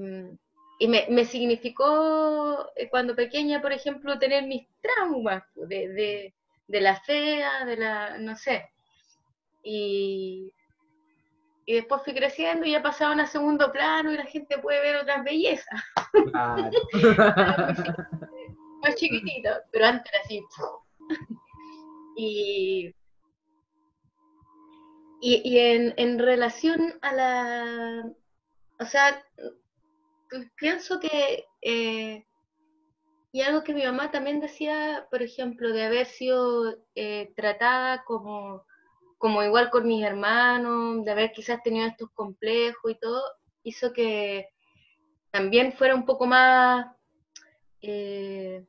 me, 0.87 1.25
significó 1.25 2.67
eh, 2.75 2.87
cuando 2.89 3.15
pequeña, 3.15 3.61
por 3.61 3.73
ejemplo, 3.73 4.17
tener 4.19 4.45
mis 4.45 4.67
traumas 4.79 5.43
de, 5.55 6.33
la 6.67 6.95
fea, 7.01 7.65
de 7.65 7.77
la, 7.77 8.17
no 8.19 8.35
sé. 8.35 8.69
Y, 9.63 10.53
después 11.67 12.01
fui 12.03 12.13
creciendo 12.13 12.65
y 12.65 12.71
ya 12.71 12.81
pasaban 12.83 13.19
a 13.19 13.27
segundo 13.27 13.71
plano 13.71 14.11
y 14.11 14.17
la 14.17 14.25
gente 14.25 14.57
puede 14.57 14.81
ver 14.81 14.97
otras 14.97 15.23
bellezas. 15.23 15.81
más 18.81 18.95
chiquitito, 18.95 19.49
pero 19.71 19.85
antes 19.85 20.11
era 20.11 20.21
así. 20.23 20.43
y 22.17 22.93
y, 25.23 25.59
en, 25.59 26.17
relación 26.19 26.97
a 27.03 27.13
la, 27.13 28.11
o 28.79 28.85
sea, 28.85 29.23
pienso 30.55 30.99
que, 30.99 31.45
eh, 31.61 32.25
y 33.31 33.41
algo 33.41 33.63
que 33.63 33.75
mi 33.75 33.83
mamá 33.83 34.09
también 34.09 34.41
decía, 34.41 35.07
por 35.11 35.21
ejemplo, 35.21 35.71
de 35.71 35.83
haber 35.85 36.07
sido 36.07 36.75
eh, 36.95 37.31
tratada 37.35 38.03
como, 38.03 38.65
como 39.21 39.43
igual 39.43 39.69
con 39.69 39.87
mis 39.87 40.03
hermanos, 40.03 41.05
de 41.05 41.11
haber 41.11 41.31
quizás 41.31 41.63
tenido 41.63 41.87
estos 41.87 42.09
complejos 42.11 42.91
y 42.91 42.95
todo, 42.95 43.23
hizo 43.63 43.93
que 43.93 44.49
también 45.31 45.71
fuera 45.71 45.95
un 45.95 46.05
poco 46.05 46.25
más 46.25 46.87
eh, 47.81 48.65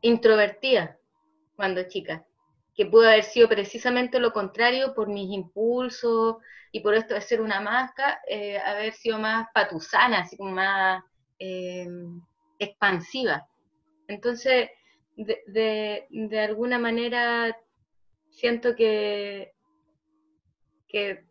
introvertida 0.00 0.98
cuando 1.54 1.84
chica 1.84 2.26
que 2.76 2.86
pudo 2.86 3.08
haber 3.08 3.24
sido 3.24 3.48
precisamente 3.48 4.20
lo 4.20 4.32
contrario 4.32 4.94
por 4.94 5.08
mis 5.08 5.32
impulsos 5.32 6.36
y 6.70 6.80
por 6.80 6.94
esto 6.94 7.14
de 7.14 7.22
ser 7.22 7.40
una 7.40 7.60
masca, 7.60 8.20
eh, 8.28 8.58
haber 8.58 8.92
sido 8.92 9.18
más 9.18 9.48
patusana, 9.54 10.20
así 10.20 10.36
como 10.36 10.50
más 10.50 11.02
eh, 11.38 11.88
expansiva. 12.58 13.48
Entonces, 14.08 14.68
de, 15.16 16.38
alguna 16.38 16.78
manera, 16.78 17.56
siento 18.36 18.76
que, 18.76 19.52
que 20.88 21.24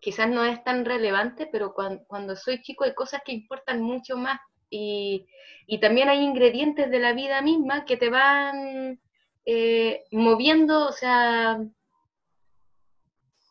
quizás 0.00 0.28
no 0.28 0.44
es 0.44 0.62
tan 0.64 0.84
relevante, 0.84 1.48
pero 1.52 1.74
cuando, 1.74 2.34
soy 2.34 2.62
chico 2.62 2.84
hay 2.84 2.94
cosas 2.94 3.20
que 3.24 3.32
importan 3.32 3.80
mucho 3.80 4.16
más 4.16 4.40
y, 4.70 5.26
y 5.66 5.78
también 5.80 6.08
hay 6.08 6.20
ingredientes 6.20 6.90
de 6.90 6.98
la 6.98 7.12
vida 7.12 7.42
misma 7.42 7.84
que 7.84 7.98
te 7.98 8.08
van 8.08 8.98
eh, 9.44 10.04
moviendo, 10.10 10.88
o 10.88 10.92
sea, 10.92 11.60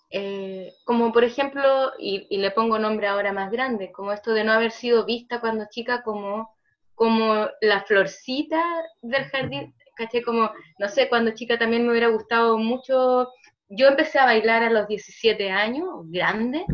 eh, 0.09 0.73
como 0.83 1.13
por 1.13 1.23
ejemplo, 1.23 1.91
y, 1.99 2.37
le 2.37 2.51
pongo 2.51 2.79
nombre 2.79 3.07
ahora 3.07 3.33
más 3.33 3.51
grande, 3.51 3.91
como 3.91 4.11
esto 4.11 4.33
de 4.33 4.43
no 4.43 4.51
haber 4.51 4.71
sido 4.71 5.05
vista 5.05 5.39
cuando 5.39 5.67
chica 5.69 6.01
como, 6.01 6.55
como 6.95 7.49
la 7.61 7.83
florcita 7.83 8.63
del 9.01 9.25
jardín, 9.25 9.75
caché 10.05 10.21
como, 10.21 10.51
no 10.79 10.87
sé, 10.89 11.09
cuando 11.09 11.31
chica 11.31 11.57
también 11.57 11.83
me 11.83 11.91
hubiera 11.91 12.07
gustado 12.07 12.57
mucho, 12.57 13.29
yo 13.69 13.87
empecé 13.87 14.19
a 14.19 14.25
bailar 14.25 14.63
a 14.63 14.69
los 14.69 14.87
17 14.87 15.49
años, 15.49 15.89
grande, 16.05 16.65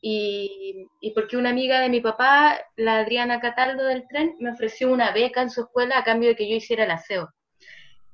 y, 0.00 0.86
y, 1.00 1.10
porque 1.12 1.36
una 1.36 1.50
amiga 1.50 1.80
de 1.80 1.88
mi 1.88 2.00
papá, 2.00 2.60
la 2.76 2.98
Adriana 2.98 3.40
Cataldo 3.40 3.84
del 3.84 4.06
tren, 4.08 4.36
me 4.38 4.52
ofreció 4.52 4.92
una 4.92 5.10
beca 5.10 5.42
en 5.42 5.50
su 5.50 5.62
escuela 5.62 5.98
a 5.98 6.04
cambio 6.04 6.28
de 6.28 6.36
que 6.36 6.48
yo 6.48 6.54
hiciera 6.54 6.84
el 6.84 6.90
aseo. 6.92 7.28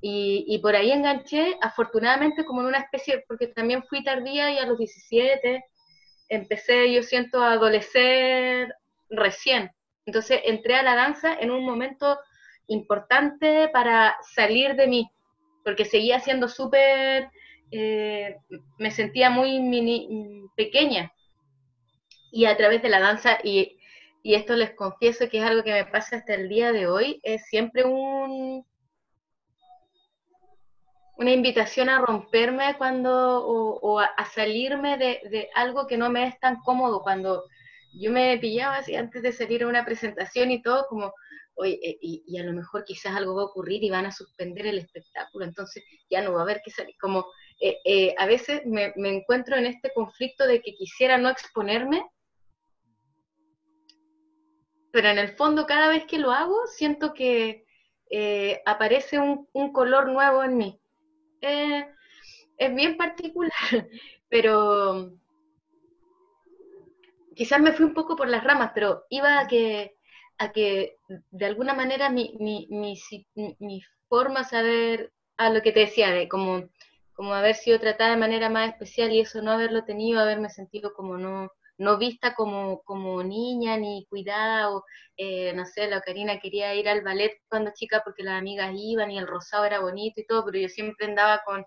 Y, 0.04 0.58
por 0.58 0.74
ahí 0.74 0.90
enganché, 0.90 1.56
afortunadamente, 1.60 2.44
como 2.44 2.60
en 2.62 2.66
una 2.66 2.78
especie, 2.78 3.24
porque 3.28 3.46
también 3.46 3.84
fui 3.84 4.02
tardía 4.02 4.50
y 4.50 4.58
a 4.58 4.66
los 4.66 4.76
17 4.76 5.64
empecé, 6.28 6.92
yo 6.92 7.04
siento, 7.04 7.40
a 7.40 7.52
adolecer 7.52 8.74
recién. 9.10 9.70
Entonces 10.04 10.40
entré 10.44 10.74
a 10.74 10.82
la 10.82 10.96
danza 10.96 11.34
en 11.34 11.52
un 11.52 11.64
momento 11.64 12.18
importante 12.66 13.68
para 13.68 14.16
salir 14.34 14.74
de 14.76 14.86
mí, 14.86 15.10
porque 15.64 15.84
seguía 15.84 16.20
siendo 16.20 16.48
súper, 16.48 17.30
eh, 17.70 18.36
me 18.78 18.90
sentía 18.90 19.30
muy 19.30 19.60
mini, 19.60 20.48
pequeña. 20.56 21.12
Y 22.30 22.46
a 22.46 22.56
través 22.56 22.82
de 22.82 22.88
la 22.88 23.00
danza, 23.00 23.38
y, 23.44 23.78
y 24.22 24.34
esto 24.34 24.54
les 24.54 24.74
confieso 24.74 25.28
que 25.28 25.38
es 25.38 25.44
algo 25.44 25.62
que 25.62 25.72
me 25.72 25.84
pasa 25.84 26.16
hasta 26.16 26.34
el 26.34 26.48
día 26.48 26.72
de 26.72 26.86
hoy, 26.86 27.20
es 27.22 27.46
siempre 27.46 27.84
un, 27.84 28.64
una 31.22 31.30
invitación 31.30 31.88
a 31.88 32.00
romperme 32.00 32.76
cuando, 32.78 33.46
o, 33.46 34.00
a, 34.00 34.24
salirme 34.34 34.98
de, 34.98 35.48
algo 35.54 35.86
que 35.86 35.96
no 35.96 36.10
me 36.10 36.26
es 36.26 36.38
tan 36.40 36.56
cómodo. 36.62 37.02
Cuando 37.02 37.44
yo 37.94 38.10
me 38.10 38.38
pillaba 38.38 38.76
así 38.76 38.96
antes 38.96 39.22
de 39.22 39.32
salir 39.32 39.62
a 39.62 39.68
una 39.68 39.84
presentación 39.84 40.50
y 40.50 40.62
todo, 40.62 40.86
como, 40.88 41.14
eh, 41.64 41.98
y, 42.00 42.38
a 42.38 42.44
lo 42.44 42.52
mejor 42.52 42.84
quizás 42.84 43.14
algo 43.14 43.34
va 43.34 43.42
a 43.42 43.46
ocurrir 43.46 43.82
y 43.84 43.90
van 43.90 44.06
a 44.06 44.12
suspender 44.12 44.66
el 44.66 44.78
espectáculo, 44.78 45.44
entonces 45.44 45.84
ya 46.10 46.22
no 46.22 46.32
va 46.32 46.40
a 46.40 46.42
haber 46.42 46.60
que 46.64 46.70
salir. 46.70 46.94
Como 47.00 47.26
eh, 47.60 47.78
eh, 47.84 48.14
a 48.18 48.26
veces 48.26 48.62
me, 48.66 48.92
encuentro 48.96 49.56
en 49.56 49.66
este 49.66 49.92
conflicto 49.94 50.46
de 50.46 50.60
que 50.62 50.74
quisiera 50.74 51.18
no 51.18 51.28
exponerme, 51.28 52.04
pero 54.90 55.08
en 55.08 55.18
el 55.18 55.36
fondo 55.36 55.66
cada 55.66 55.88
vez 55.88 56.04
que 56.06 56.18
lo 56.18 56.32
hago 56.32 56.66
siento 56.66 57.14
que 57.14 57.64
aparece 58.66 59.18
un, 59.18 59.48
un 59.54 59.72
color 59.72 60.10
nuevo 60.10 60.44
en 60.44 60.58
mí 60.58 60.78
es 62.62 62.74
bien 62.74 62.96
particular, 62.96 63.52
pero 64.28 65.12
quizás 67.34 67.60
me 67.60 67.72
fui 67.72 67.86
un 67.86 67.94
poco 67.94 68.16
por 68.16 68.28
las 68.28 68.44
ramas, 68.44 68.70
pero 68.74 69.04
iba 69.10 69.40
a 69.40 69.46
que, 69.48 69.96
a 70.42 70.52
que 70.52 70.96
de 71.30 71.46
alguna 71.46 71.74
manera 71.74 72.10
mi, 72.10 72.34
mi, 72.38 72.66
mi, 72.70 73.82
forma 74.08 74.44
saber 74.44 75.12
a 75.36 75.50
lo 75.50 75.62
que 75.62 75.72
te 75.72 75.80
decía, 75.80 76.10
de 76.10 76.28
como 76.28 76.68
como 77.14 77.34
haber 77.34 77.54
sido 77.54 77.78
tratada 77.78 78.10
de 78.12 78.16
manera 78.16 78.48
más 78.48 78.70
especial 78.70 79.12
y 79.12 79.20
eso 79.20 79.42
no 79.42 79.52
haberlo 79.52 79.84
tenido, 79.84 80.20
haberme 80.20 80.48
sentido 80.48 80.94
como 80.94 81.18
no, 81.18 81.52
no 81.78 81.98
vista 81.98 82.34
como, 82.34 82.82
como 82.82 83.22
niña 83.22 83.76
ni 83.76 84.06
cuidada, 84.08 84.70
o 84.70 84.84
eh, 85.16 85.52
no 85.54 85.66
sé, 85.66 85.88
la 85.88 86.00
Karina 86.00 86.40
quería 86.40 86.74
ir 86.74 86.88
al 86.88 87.02
ballet 87.02 87.32
cuando 87.48 87.72
chica 87.74 88.02
porque 88.04 88.22
las 88.22 88.38
amigas 88.38 88.72
iban 88.74 89.10
y 89.10 89.18
el 89.18 89.26
rosado 89.26 89.64
era 89.64 89.80
bonito 89.80 90.20
y 90.20 90.26
todo, 90.26 90.44
pero 90.44 90.58
yo 90.58 90.68
siempre 90.68 91.06
andaba 91.06 91.42
con, 91.44 91.64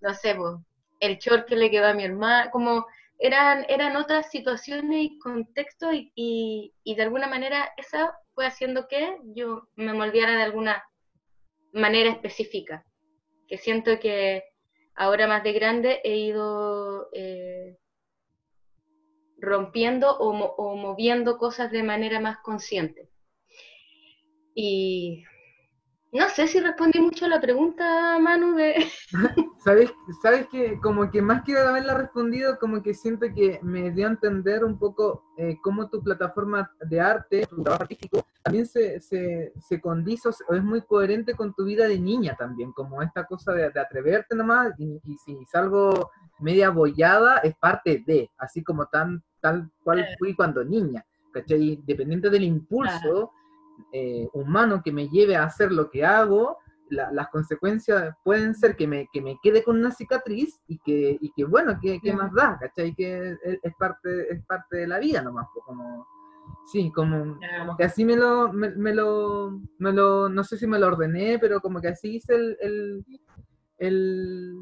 no 0.00 0.14
sé, 0.14 0.34
pues, 0.34 0.56
el 1.00 1.18
short 1.18 1.46
que 1.46 1.56
le 1.56 1.70
quedó 1.70 1.86
a 1.86 1.94
mi 1.94 2.04
hermana, 2.04 2.50
como 2.50 2.86
eran, 3.18 3.66
eran 3.68 3.96
otras 3.96 4.30
situaciones 4.30 5.04
y 5.04 5.18
contextos 5.18 5.94
y, 5.94 6.72
y, 6.84 6.94
de 6.94 7.02
alguna 7.02 7.26
manera 7.26 7.72
esa 7.76 8.14
fue 8.34 8.46
haciendo 8.46 8.86
que 8.88 9.18
yo 9.34 9.68
me 9.74 9.92
moldeara 9.92 10.36
de 10.36 10.42
alguna 10.44 10.84
manera 11.72 12.10
específica, 12.10 12.84
que 13.48 13.58
siento 13.58 13.98
que 13.98 14.44
ahora 14.94 15.26
más 15.26 15.42
de 15.42 15.52
grande 15.52 16.00
he 16.04 16.16
ido 16.16 17.08
eh, 17.12 17.76
rompiendo 19.40 20.16
o, 20.18 20.76
moviendo 20.76 21.38
cosas 21.38 21.70
de 21.70 21.82
manera 21.82 22.20
más 22.20 22.38
consciente. 22.38 23.08
Y 24.54 25.24
no 26.12 26.28
sé 26.30 26.48
si 26.48 26.60
respondí 26.60 27.00
mucho 27.00 27.26
a 27.26 27.28
la 27.28 27.40
pregunta, 27.40 28.18
Manu, 28.18 28.54
de... 28.54 28.86
¿Sabes, 29.64 29.92
sabes 30.22 30.46
que 30.48 30.78
como 30.80 31.10
que 31.10 31.20
más 31.20 31.44
que 31.44 31.58
haberla 31.58 31.94
respondido, 31.94 32.58
como 32.58 32.82
que 32.82 32.94
siento 32.94 33.26
que 33.34 33.60
me 33.62 33.90
dio 33.90 34.06
a 34.06 34.10
entender 34.10 34.64
un 34.64 34.78
poco 34.78 35.24
eh, 35.36 35.58
cómo 35.62 35.90
tu 35.90 36.02
plataforma 36.02 36.70
de 36.80 37.00
arte, 37.00 37.46
tu 37.46 37.62
trabajo 37.62 37.82
artístico, 37.82 38.26
también 38.42 38.66
se, 38.66 39.00
se, 39.00 39.52
se 39.60 39.80
condice 39.80 40.30
o 40.48 40.54
es 40.54 40.62
muy 40.62 40.80
coherente 40.82 41.34
con 41.34 41.52
tu 41.54 41.64
vida 41.64 41.86
de 41.86 41.98
niña 41.98 42.34
también, 42.36 42.72
como 42.72 43.02
esta 43.02 43.24
cosa 43.24 43.52
de, 43.52 43.66
atreverte 43.66 44.34
nomás 44.34 44.72
y, 44.78 45.00
y, 45.04 45.18
si 45.18 45.44
salgo 45.44 46.10
media 46.38 46.70
bollada 46.70 47.38
es 47.38 47.54
parte 47.56 48.02
de, 48.06 48.30
así 48.38 48.62
como 48.62 48.86
tan 48.86 49.22
tal 49.40 49.70
cual 49.84 50.06
fui 50.18 50.34
cuando 50.34 50.64
niña, 50.64 51.04
¿cachai? 51.32 51.80
Dependiente 51.84 52.30
del 52.30 52.44
impulso 52.44 53.32
eh, 53.92 54.28
humano 54.32 54.82
que 54.84 54.92
me 54.92 55.08
lleve 55.08 55.36
a 55.36 55.44
hacer 55.44 55.72
lo 55.72 55.90
que 55.90 56.04
hago, 56.04 56.58
las 56.90 57.28
consecuencias 57.28 58.14
pueden 58.24 58.54
ser 58.54 58.74
que 58.74 58.86
me, 58.86 59.08
que 59.12 59.20
me 59.20 59.38
quede 59.42 59.62
con 59.62 59.76
una 59.76 59.90
cicatriz 59.90 60.58
y 60.66 60.78
que, 60.78 61.18
y 61.20 61.32
que 61.32 61.44
bueno, 61.44 61.78
que, 61.82 62.00
más 62.14 62.32
da, 62.32 62.58
¿cachai? 62.58 62.94
Que 62.94 63.36
es, 63.62 63.74
parte, 63.78 64.32
es 64.32 64.42
parte 64.46 64.78
de 64.78 64.86
la 64.86 64.98
vida 64.98 65.22
nomás, 65.22 65.48
como... 65.64 66.06
Sí, 66.64 66.90
como, 66.94 67.38
que 67.76 67.84
así 67.84 68.06
me 68.06 68.16
lo, 68.16 68.50
me, 68.52 68.94
lo, 68.94 69.60
me 69.78 69.92
lo, 69.92 70.30
no 70.30 70.44
sé 70.44 70.56
si 70.56 70.66
me 70.66 70.78
lo 70.78 70.86
ordené, 70.86 71.38
pero 71.38 71.60
como 71.60 71.80
que 71.80 71.88
así 71.88 72.16
hice 72.16 72.34
el, 72.34 72.56
el, 72.60 73.04
el, 73.78 74.54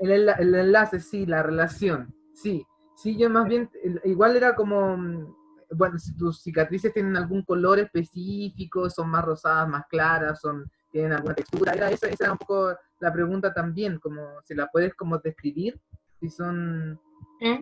el, 0.00 0.28
el 0.28 0.54
enlace, 0.54 1.00
sí, 1.00 1.24
la 1.24 1.42
relación, 1.42 2.14
sí. 2.34 2.66
Sí, 2.96 3.16
yo 3.18 3.28
más 3.28 3.46
bien, 3.46 3.70
igual 4.04 4.36
era 4.36 4.54
como, 4.54 5.36
bueno, 5.76 5.98
si 5.98 6.16
tus 6.16 6.42
cicatrices 6.42 6.92
tienen 6.92 7.16
algún 7.16 7.42
color 7.42 7.78
específico, 7.78 8.88
son 8.90 9.10
más 9.10 9.24
rosadas, 9.24 9.68
más 9.68 9.86
claras, 9.88 10.40
son 10.40 10.70
tienen 10.90 11.12
alguna 11.12 11.34
textura, 11.34 11.72
era, 11.72 11.90
esa, 11.90 12.06
esa 12.08 12.24
era 12.24 12.32
un 12.32 12.38
poco 12.38 12.72
la 13.00 13.12
pregunta 13.12 13.52
también, 13.52 13.98
como 13.98 14.40
si 14.44 14.54
la 14.54 14.68
puedes 14.68 14.94
como 14.94 15.18
describir, 15.18 15.80
si 16.20 16.30
son, 16.30 17.00
¿Eh? 17.40 17.60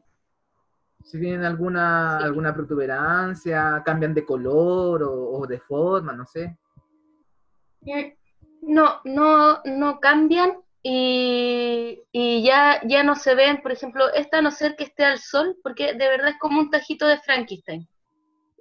si 1.02 1.18
tienen 1.18 1.44
alguna, 1.44 2.18
alguna 2.18 2.54
protuberancia, 2.54 3.82
cambian 3.86 4.12
de 4.12 4.26
color 4.26 5.02
o, 5.02 5.38
o 5.38 5.46
de 5.46 5.58
forma, 5.60 6.12
no 6.12 6.26
sé. 6.26 6.58
Eh, 7.86 8.18
no, 8.60 9.00
no, 9.04 9.62
no 9.64 9.98
cambian, 9.98 10.52
y, 10.84 12.42
ya, 12.44 12.80
ya 12.84 13.04
no 13.04 13.14
se 13.14 13.34
ven, 13.34 13.62
por 13.62 13.72
ejemplo, 13.72 14.12
esta 14.14 14.38
a 14.38 14.42
no 14.42 14.50
ser 14.50 14.74
que 14.76 14.84
esté 14.84 15.04
al 15.04 15.18
sol, 15.18 15.56
porque 15.62 15.94
de 15.94 16.08
verdad 16.08 16.30
es 16.30 16.38
como 16.38 16.60
un 16.60 16.70
tajito 16.70 17.06
de 17.06 17.18
Frankenstein, 17.18 17.88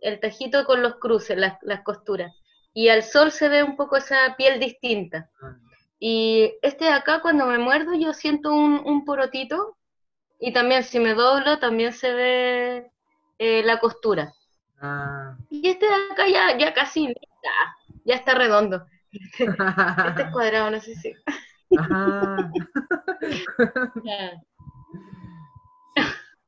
el 0.01 0.19
tajito 0.19 0.65
con 0.65 0.81
los 0.81 0.95
cruces, 0.95 1.37
las, 1.37 1.57
las 1.61 1.81
costuras, 1.81 2.33
y 2.73 2.89
al 2.89 3.03
sol 3.03 3.31
se 3.31 3.49
ve 3.49 3.63
un 3.63 3.75
poco 3.75 3.97
esa 3.97 4.35
piel 4.37 4.59
distinta. 4.59 5.29
Ah. 5.41 5.57
Y 5.99 6.53
este 6.61 6.85
de 6.85 6.91
acá, 6.91 7.21
cuando 7.21 7.45
me 7.45 7.59
muerdo, 7.59 7.93
yo 7.93 8.13
siento 8.13 8.53
un, 8.53 8.81
un 8.85 9.05
porotito, 9.05 9.77
y 10.39 10.51
también 10.51 10.83
si 10.83 10.99
me 10.99 11.13
doblo, 11.13 11.59
también 11.59 11.93
se 11.93 12.13
ve 12.13 12.91
eh, 13.37 13.63
la 13.63 13.79
costura. 13.79 14.33
Ah. 14.81 15.37
Y 15.49 15.67
este 15.69 15.87
de 15.87 15.93
acá 16.11 16.27
ya, 16.27 16.57
ya 16.57 16.73
casi, 16.73 17.07
ya, 17.07 17.51
ya 18.03 18.15
está 18.15 18.33
redondo. 18.33 18.85
Este, 19.11 19.43
este 20.07 20.21
es 20.23 20.31
cuadrado, 20.31 20.71
no 20.71 20.79
sé 20.79 20.95
si. 20.95 21.13
Ajá. 21.77 22.51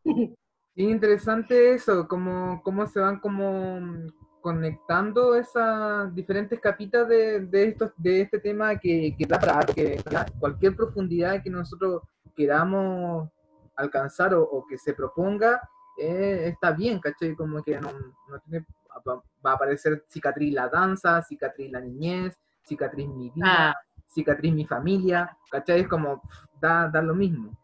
interesante 0.75 1.73
eso, 1.73 2.07
como 2.07 2.61
cómo 2.63 2.87
se 2.87 2.99
van 2.99 3.19
como 3.19 4.09
conectando 4.41 5.35
esas 5.35 6.13
diferentes 6.13 6.59
capitas 6.59 7.07
de, 7.07 7.47
estos, 7.51 7.91
de 7.95 8.21
este 8.21 8.39
tema 8.39 8.77
que, 8.77 9.15
da 9.27 9.39
para 9.39 9.65
que 9.65 10.01
cualquier 10.39 10.75
profundidad 10.75 11.41
que 11.41 11.49
nosotros 11.49 12.01
queramos 12.35 13.29
alcanzar 13.75 14.33
o, 14.33 14.65
que 14.67 14.77
se 14.77 14.93
proponga, 14.93 15.61
eh, 15.97 16.47
está 16.47 16.71
bien, 16.71 16.99
¿cachai? 16.99 17.35
Como 17.35 17.63
que 17.63 17.79
no, 17.79 17.89
tiene, 18.43 18.65
va 19.05 19.51
a 19.51 19.53
aparecer 19.53 20.03
cicatriz 20.09 20.53
la 20.53 20.67
danza, 20.67 21.21
cicatriz 21.21 21.71
la 21.71 21.79
niñez, 21.79 22.37
cicatriz 22.63 23.07
mi 23.07 23.29
vida, 23.29 23.45
ah 23.45 23.73
cicatriz 24.13 24.53
mi 24.53 24.65
familia, 24.65 25.37
¿cachai? 25.49 25.81
Es 25.81 25.87
como, 25.87 26.21
da, 26.61 26.87
da 26.87 27.01
lo 27.01 27.15
mismo. 27.15 27.57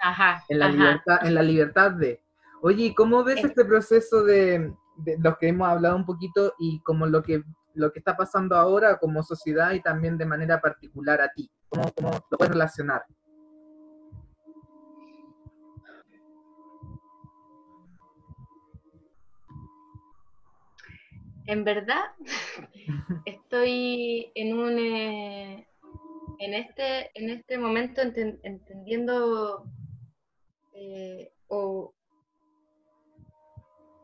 Ajá, 0.00 0.44
en, 0.48 0.58
la 0.58 0.68
Libertad, 0.68 1.26
en 1.26 1.34
la 1.34 1.42
libertad 1.42 1.90
de... 1.92 2.22
Oye, 2.62 2.94
¿cómo 2.94 3.22
ves 3.24 3.44
este 3.44 3.64
proceso 3.64 4.24
de, 4.24 4.72
de 4.96 5.18
los 5.18 5.36
que 5.38 5.48
hemos 5.48 5.68
hablado 5.68 5.96
un 5.96 6.06
poquito 6.06 6.54
y 6.58 6.80
como 6.80 7.06
lo 7.06 7.22
que, 7.22 7.42
lo 7.74 7.92
que 7.92 7.98
está 7.98 8.16
pasando 8.16 8.56
ahora 8.56 8.98
como 8.98 9.22
sociedad 9.22 9.72
y 9.72 9.80
también 9.80 10.18
de 10.18 10.26
manera 10.26 10.60
particular 10.60 11.20
a 11.20 11.30
ti? 11.32 11.50
¿Cómo, 11.68 11.92
cómo 11.94 12.10
lo 12.30 12.38
puedes 12.38 12.52
relacionar? 12.52 13.04
En 21.46 21.62
verdad, 21.62 22.04
estoy 23.24 24.32
en 24.34 24.58
un 24.58 24.78
eh, 24.78 25.68
en 26.40 26.54
este 26.54 27.10
en 27.14 27.30
este 27.30 27.56
momento 27.56 28.02
entendiendo 28.02 29.64
eh, 30.78 31.32
o 31.48 31.94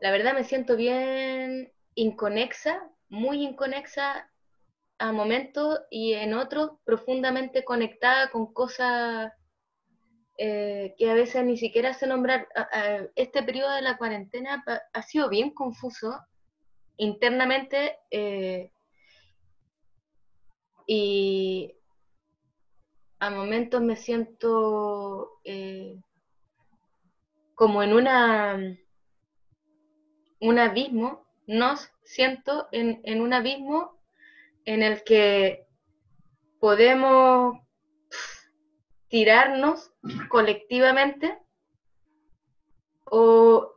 la 0.01 0.11
verdad 0.11 0.33
me 0.33 0.43
siento 0.43 0.75
bien 0.75 1.71
inconexa, 1.93 2.89
muy 3.09 3.43
inconexa 3.43 4.29
a 4.97 5.11
momentos 5.11 5.81
y 5.91 6.13
en 6.13 6.33
otros 6.33 6.71
profundamente 6.83 7.63
conectada 7.63 8.31
con 8.31 8.53
cosas 8.53 9.31
eh, 10.37 10.95
que 10.97 11.11
a 11.11 11.13
veces 11.13 11.45
ni 11.45 11.57
siquiera 11.57 11.93
sé 11.93 12.07
nombrar. 12.07 12.47
Este 13.15 13.43
periodo 13.43 13.71
de 13.75 13.83
la 13.83 13.97
cuarentena 13.97 14.63
ha 14.93 15.01
sido 15.03 15.29
bien 15.29 15.51
confuso 15.51 16.19
internamente 16.97 17.97
eh, 18.09 18.71
y 20.87 21.75
a 23.19 23.29
momentos 23.29 23.81
me 23.81 23.95
siento 23.95 25.39
como 27.55 27.83
en 27.83 27.93
una 27.93 28.77
un 30.39 30.59
abismo, 30.59 31.25
nos 31.47 31.89
siento 32.03 32.67
en, 32.71 33.01
en 33.05 33.21
un 33.21 33.33
abismo 33.33 33.97
en 34.65 34.83
el 34.83 35.03
que 35.03 35.65
podemos 36.59 37.57
tirarnos 39.07 39.91
colectivamente 40.29 41.37
o 43.05 43.73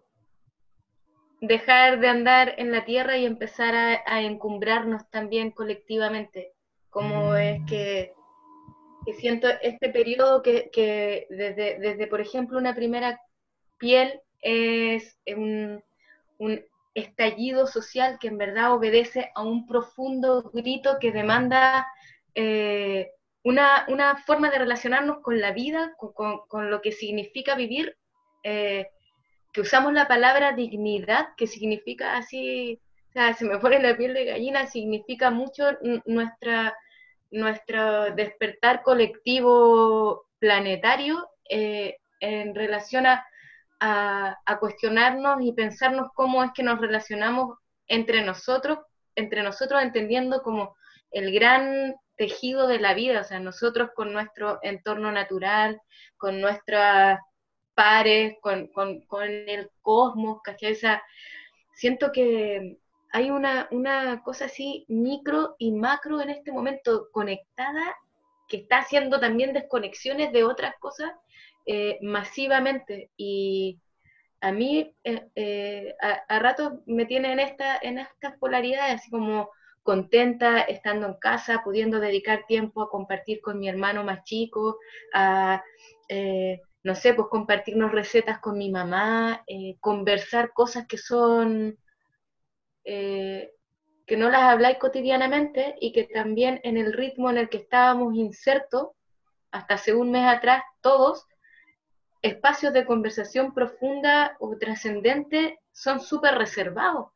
dejar 1.40 2.00
de 2.00 2.08
andar 2.08 2.54
en 2.58 2.72
la 2.72 2.84
tierra 2.84 3.16
y 3.18 3.26
empezar 3.26 3.74
a, 3.74 4.22
encumbrarnos 4.22 5.08
también 5.10 5.50
colectivamente. 5.50 6.52
Como 6.90 7.34
es 7.36 7.60
mm. 7.60 7.66
que, 7.66 8.14
siento 9.18 9.48
este 9.62 9.90
periodo 9.90 10.42
que, 10.42 11.26
desde, 11.28 11.78
desde, 11.78 12.06
por 12.06 12.20
ejemplo, 12.20 12.58
una 12.58 12.74
primera 12.74 13.20
piel 13.78 14.20
es 14.40 15.18
un, 15.26 15.82
estallido 16.94 17.66
social 17.66 18.18
que 18.18 18.28
en 18.28 18.38
verdad 18.38 18.72
obedece 18.72 19.30
a 19.34 19.42
un 19.42 19.66
profundo 19.66 20.50
grito 20.54 20.96
que 20.98 21.12
demanda 21.12 21.86
eh, 22.34 23.10
una, 23.42 24.16
forma 24.24 24.50
de 24.50 24.58
relacionarnos 24.58 25.18
con 25.18 25.38
la 25.40 25.52
vida, 25.52 25.94
con, 25.98 26.70
lo 26.70 26.80
que 26.80 26.92
significa 26.92 27.54
vivir. 27.54 27.96
Eh, 28.42 28.88
que 29.56 29.62
usamos 29.62 29.94
la 29.94 30.06
palabra 30.06 30.52
dignidad, 30.52 31.28
que 31.34 31.46
significa 31.46 32.18
así, 32.18 32.78
se 33.38 33.44
me 33.46 33.58
pone 33.58 33.80
la 33.80 33.96
piel 33.96 34.12
de 34.12 34.26
gallina, 34.26 34.66
significa 34.66 35.30
mucho 35.30 35.64
nuestra, 36.04 36.76
nuestro 37.30 38.14
despertar 38.14 38.82
colectivo 38.82 40.26
planetario 40.38 41.26
eh, 41.48 41.96
en 42.20 42.54
relación 42.54 43.06
a, 43.06 43.26
a, 43.80 44.36
cuestionarnos 44.60 45.42
y 45.42 45.52
pensarnos 45.52 46.08
cómo 46.14 46.42
es 46.42 46.50
que 46.52 46.62
nos 46.62 46.80
relacionamos 46.80 47.58
entre 47.86 48.22
nosotros, 48.22 48.78
entre 49.14 49.42
nosotros 49.42 49.82
entendiendo 49.82 50.42
como 50.42 50.76
el 51.10 51.32
gran 51.32 51.94
tejido 52.16 52.66
de 52.66 52.78
la 52.78 52.94
vida, 52.94 53.20
o 53.20 53.24
sea, 53.24 53.40
nosotros 53.40 53.90
con 53.94 54.12
nuestro 54.12 54.58
entorno 54.62 55.12
natural, 55.12 55.80
con 56.16 56.40
nuestras 56.40 57.20
pares, 57.74 58.36
con, 58.40 58.68
con, 58.68 59.04
el 59.20 59.70
cosmos, 59.82 60.40
¿cachai? 60.42 60.72
O 60.72 60.76
sea, 60.76 61.02
siento 61.74 62.10
que 62.10 62.78
hay 63.12 63.30
una, 63.30 63.68
una 63.70 64.22
cosa 64.22 64.46
así 64.46 64.86
micro 64.88 65.54
y 65.58 65.72
macro 65.72 66.20
en 66.22 66.30
este 66.30 66.52
momento 66.52 67.08
conectada 67.12 67.94
que 68.48 68.58
está 68.58 68.78
haciendo 68.78 69.20
también 69.20 69.52
desconexiones 69.52 70.32
de 70.32 70.44
otras 70.44 70.74
cosas 70.78 71.12
eh, 71.66 71.98
masivamente. 72.02 73.10
Y 73.16 73.80
a 74.40 74.52
mí 74.52 74.94
eh, 75.04 75.28
eh, 75.34 75.94
a, 76.00 76.22
a 76.28 76.38
ratos 76.38 76.74
me 76.86 77.06
tiene 77.06 77.32
en, 77.32 77.40
esta, 77.40 77.78
en 77.82 77.98
estas 77.98 78.38
polaridades, 78.38 78.96
así 78.96 79.10
como 79.10 79.50
contenta 79.82 80.60
estando 80.62 81.06
en 81.06 81.14
casa, 81.14 81.62
pudiendo 81.64 82.00
dedicar 82.00 82.44
tiempo 82.46 82.82
a 82.82 82.90
compartir 82.90 83.40
con 83.40 83.58
mi 83.58 83.68
hermano 83.68 84.02
más 84.02 84.24
chico, 84.24 84.78
a, 85.14 85.62
no 86.82 86.94
sé, 86.96 87.14
pues 87.14 87.28
compartirnos 87.30 87.92
recetas 87.92 88.40
con 88.40 88.58
mi 88.58 88.68
mamá, 88.68 89.44
conversar 89.80 90.52
cosas 90.52 90.86
que 90.88 90.98
son 90.98 91.78
que 94.06 94.16
no 94.16 94.30
las 94.30 94.42
habláis 94.42 94.78
cotidianamente 94.78 95.74
y 95.80 95.92
que 95.92 96.04
también 96.04 96.60
en 96.62 96.76
el 96.76 96.92
ritmo 96.92 97.28
en 97.28 97.38
el 97.38 97.48
que 97.48 97.58
estábamos 97.58 98.14
insertos, 98.14 98.90
hasta 99.50 99.74
hace 99.74 99.94
un 99.94 100.12
mes 100.12 100.26
atrás, 100.26 100.62
todos, 100.80 101.26
espacios 102.26 102.72
de 102.72 102.84
conversación 102.84 103.54
profunda 103.54 104.36
o 104.40 104.56
trascendente 104.58 105.60
son 105.72 106.00
súper 106.00 106.34
reservados. 106.34 107.08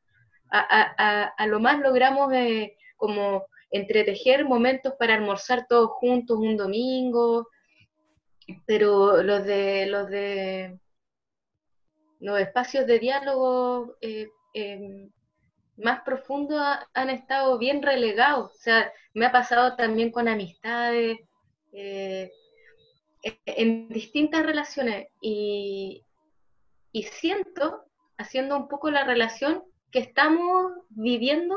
A, 0.52 1.46
lo 1.46 1.60
más 1.60 1.78
logramos 1.78 2.32
eh, 2.32 2.76
como 2.96 3.46
entretejer 3.70 4.44
momentos 4.44 4.94
para 4.98 5.14
almorzar 5.14 5.66
todos 5.68 5.90
juntos 5.90 6.38
un 6.38 6.56
domingo, 6.56 7.48
pero 8.66 9.22
los 9.22 9.44
de 9.44 9.86
los 9.86 10.08
de 10.08 10.78
los 12.18 12.40
espacios 12.40 12.86
de 12.86 12.98
diálogo 12.98 13.96
eh, 14.00 14.28
em, 14.54 15.10
más 15.76 16.02
profundos 16.02 16.60
han 16.94 17.10
estado 17.10 17.58
bien 17.58 17.80
relegados. 17.82 18.50
O 18.50 18.58
sea, 18.58 18.92
me 19.14 19.26
ha 19.26 19.32
pasado 19.32 19.76
también 19.76 20.10
con 20.10 20.28
amistades, 20.28 21.18
eh, 21.72 22.30
en 23.22 23.88
distintas 23.88 24.44
relaciones 24.44 25.08
y, 25.20 26.04
siento, 27.12 27.84
haciendo 28.18 28.56
un 28.56 28.68
poco 28.68 28.90
la 28.90 29.04
relación, 29.04 29.62
que 29.90 30.00
estamos 30.00 30.72
viviendo 30.90 31.56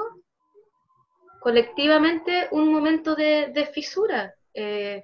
colectivamente 1.42 2.48
un 2.52 2.72
momento 2.72 3.16
de, 3.16 3.70
fisura. 3.74 4.34
Eh, 4.54 5.04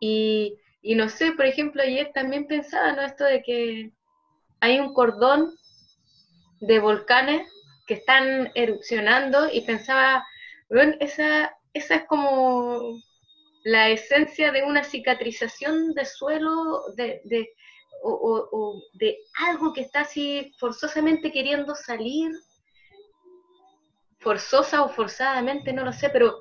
y, 0.00 0.56
y, 0.82 0.94
no 0.94 1.08
sé, 1.08 1.32
por 1.32 1.46
ejemplo, 1.46 1.82
ayer 1.82 2.12
también 2.14 2.46
pensaba, 2.46 2.92
¿no? 2.92 3.02
Esto 3.02 3.24
de 3.24 3.42
que 3.42 3.92
hay 4.60 4.78
un 4.78 4.92
cordón 4.92 5.52
de 6.60 6.78
volcanes 6.78 7.48
que 7.86 7.94
están 7.94 8.50
erupcionando 8.54 9.48
y 9.52 9.62
pensaba, 9.62 10.24
bueno, 10.68 10.94
esa, 11.00 11.56
esa 11.72 11.94
es 11.96 12.04
como 12.06 13.00
la 13.64 13.90
esencia 13.90 14.52
de 14.52 14.62
una 14.62 14.84
cicatrización 14.84 15.94
de 15.94 16.04
suelo, 16.04 16.82
de, 16.96 17.20
de 17.24 17.50
o, 18.02 18.82
de 18.94 19.18
algo 19.48 19.72
que 19.72 19.80
está 19.80 20.00
así 20.00 20.52
forzosamente 20.58 21.32
queriendo 21.32 21.74
salir, 21.74 22.30
forzosa 24.20 24.82
o 24.82 24.88
forzadamente, 24.88 25.72
no 25.72 25.84
lo 25.84 25.92
sé, 25.92 26.10
pero 26.10 26.38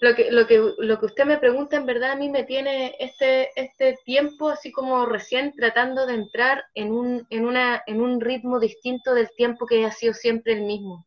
lo 0.00 0.14
que, 0.14 0.30
lo 0.30 0.46
que, 0.46 0.72
lo 0.78 1.00
que 1.00 1.06
usted 1.06 1.24
me 1.24 1.38
pregunta 1.38 1.76
en 1.76 1.86
verdad 1.86 2.12
a 2.12 2.16
mí 2.16 2.28
me 2.28 2.44
tiene 2.44 2.94
este, 2.98 3.48
este 3.56 3.96
tiempo 4.04 4.50
así 4.50 4.70
como 4.70 5.06
recién 5.06 5.54
tratando 5.54 6.06
de 6.06 6.14
entrar 6.14 6.64
en 6.74 6.92
un, 6.92 7.26
en, 7.30 7.46
una, 7.46 7.82
en 7.86 8.02
un 8.02 8.20
ritmo 8.20 8.60
distinto 8.60 9.14
del 9.14 9.30
tiempo 9.36 9.66
que 9.66 9.86
ha 9.86 9.92
sido 9.92 10.12
siempre 10.12 10.52
el 10.52 10.62
mismo. 10.62 11.06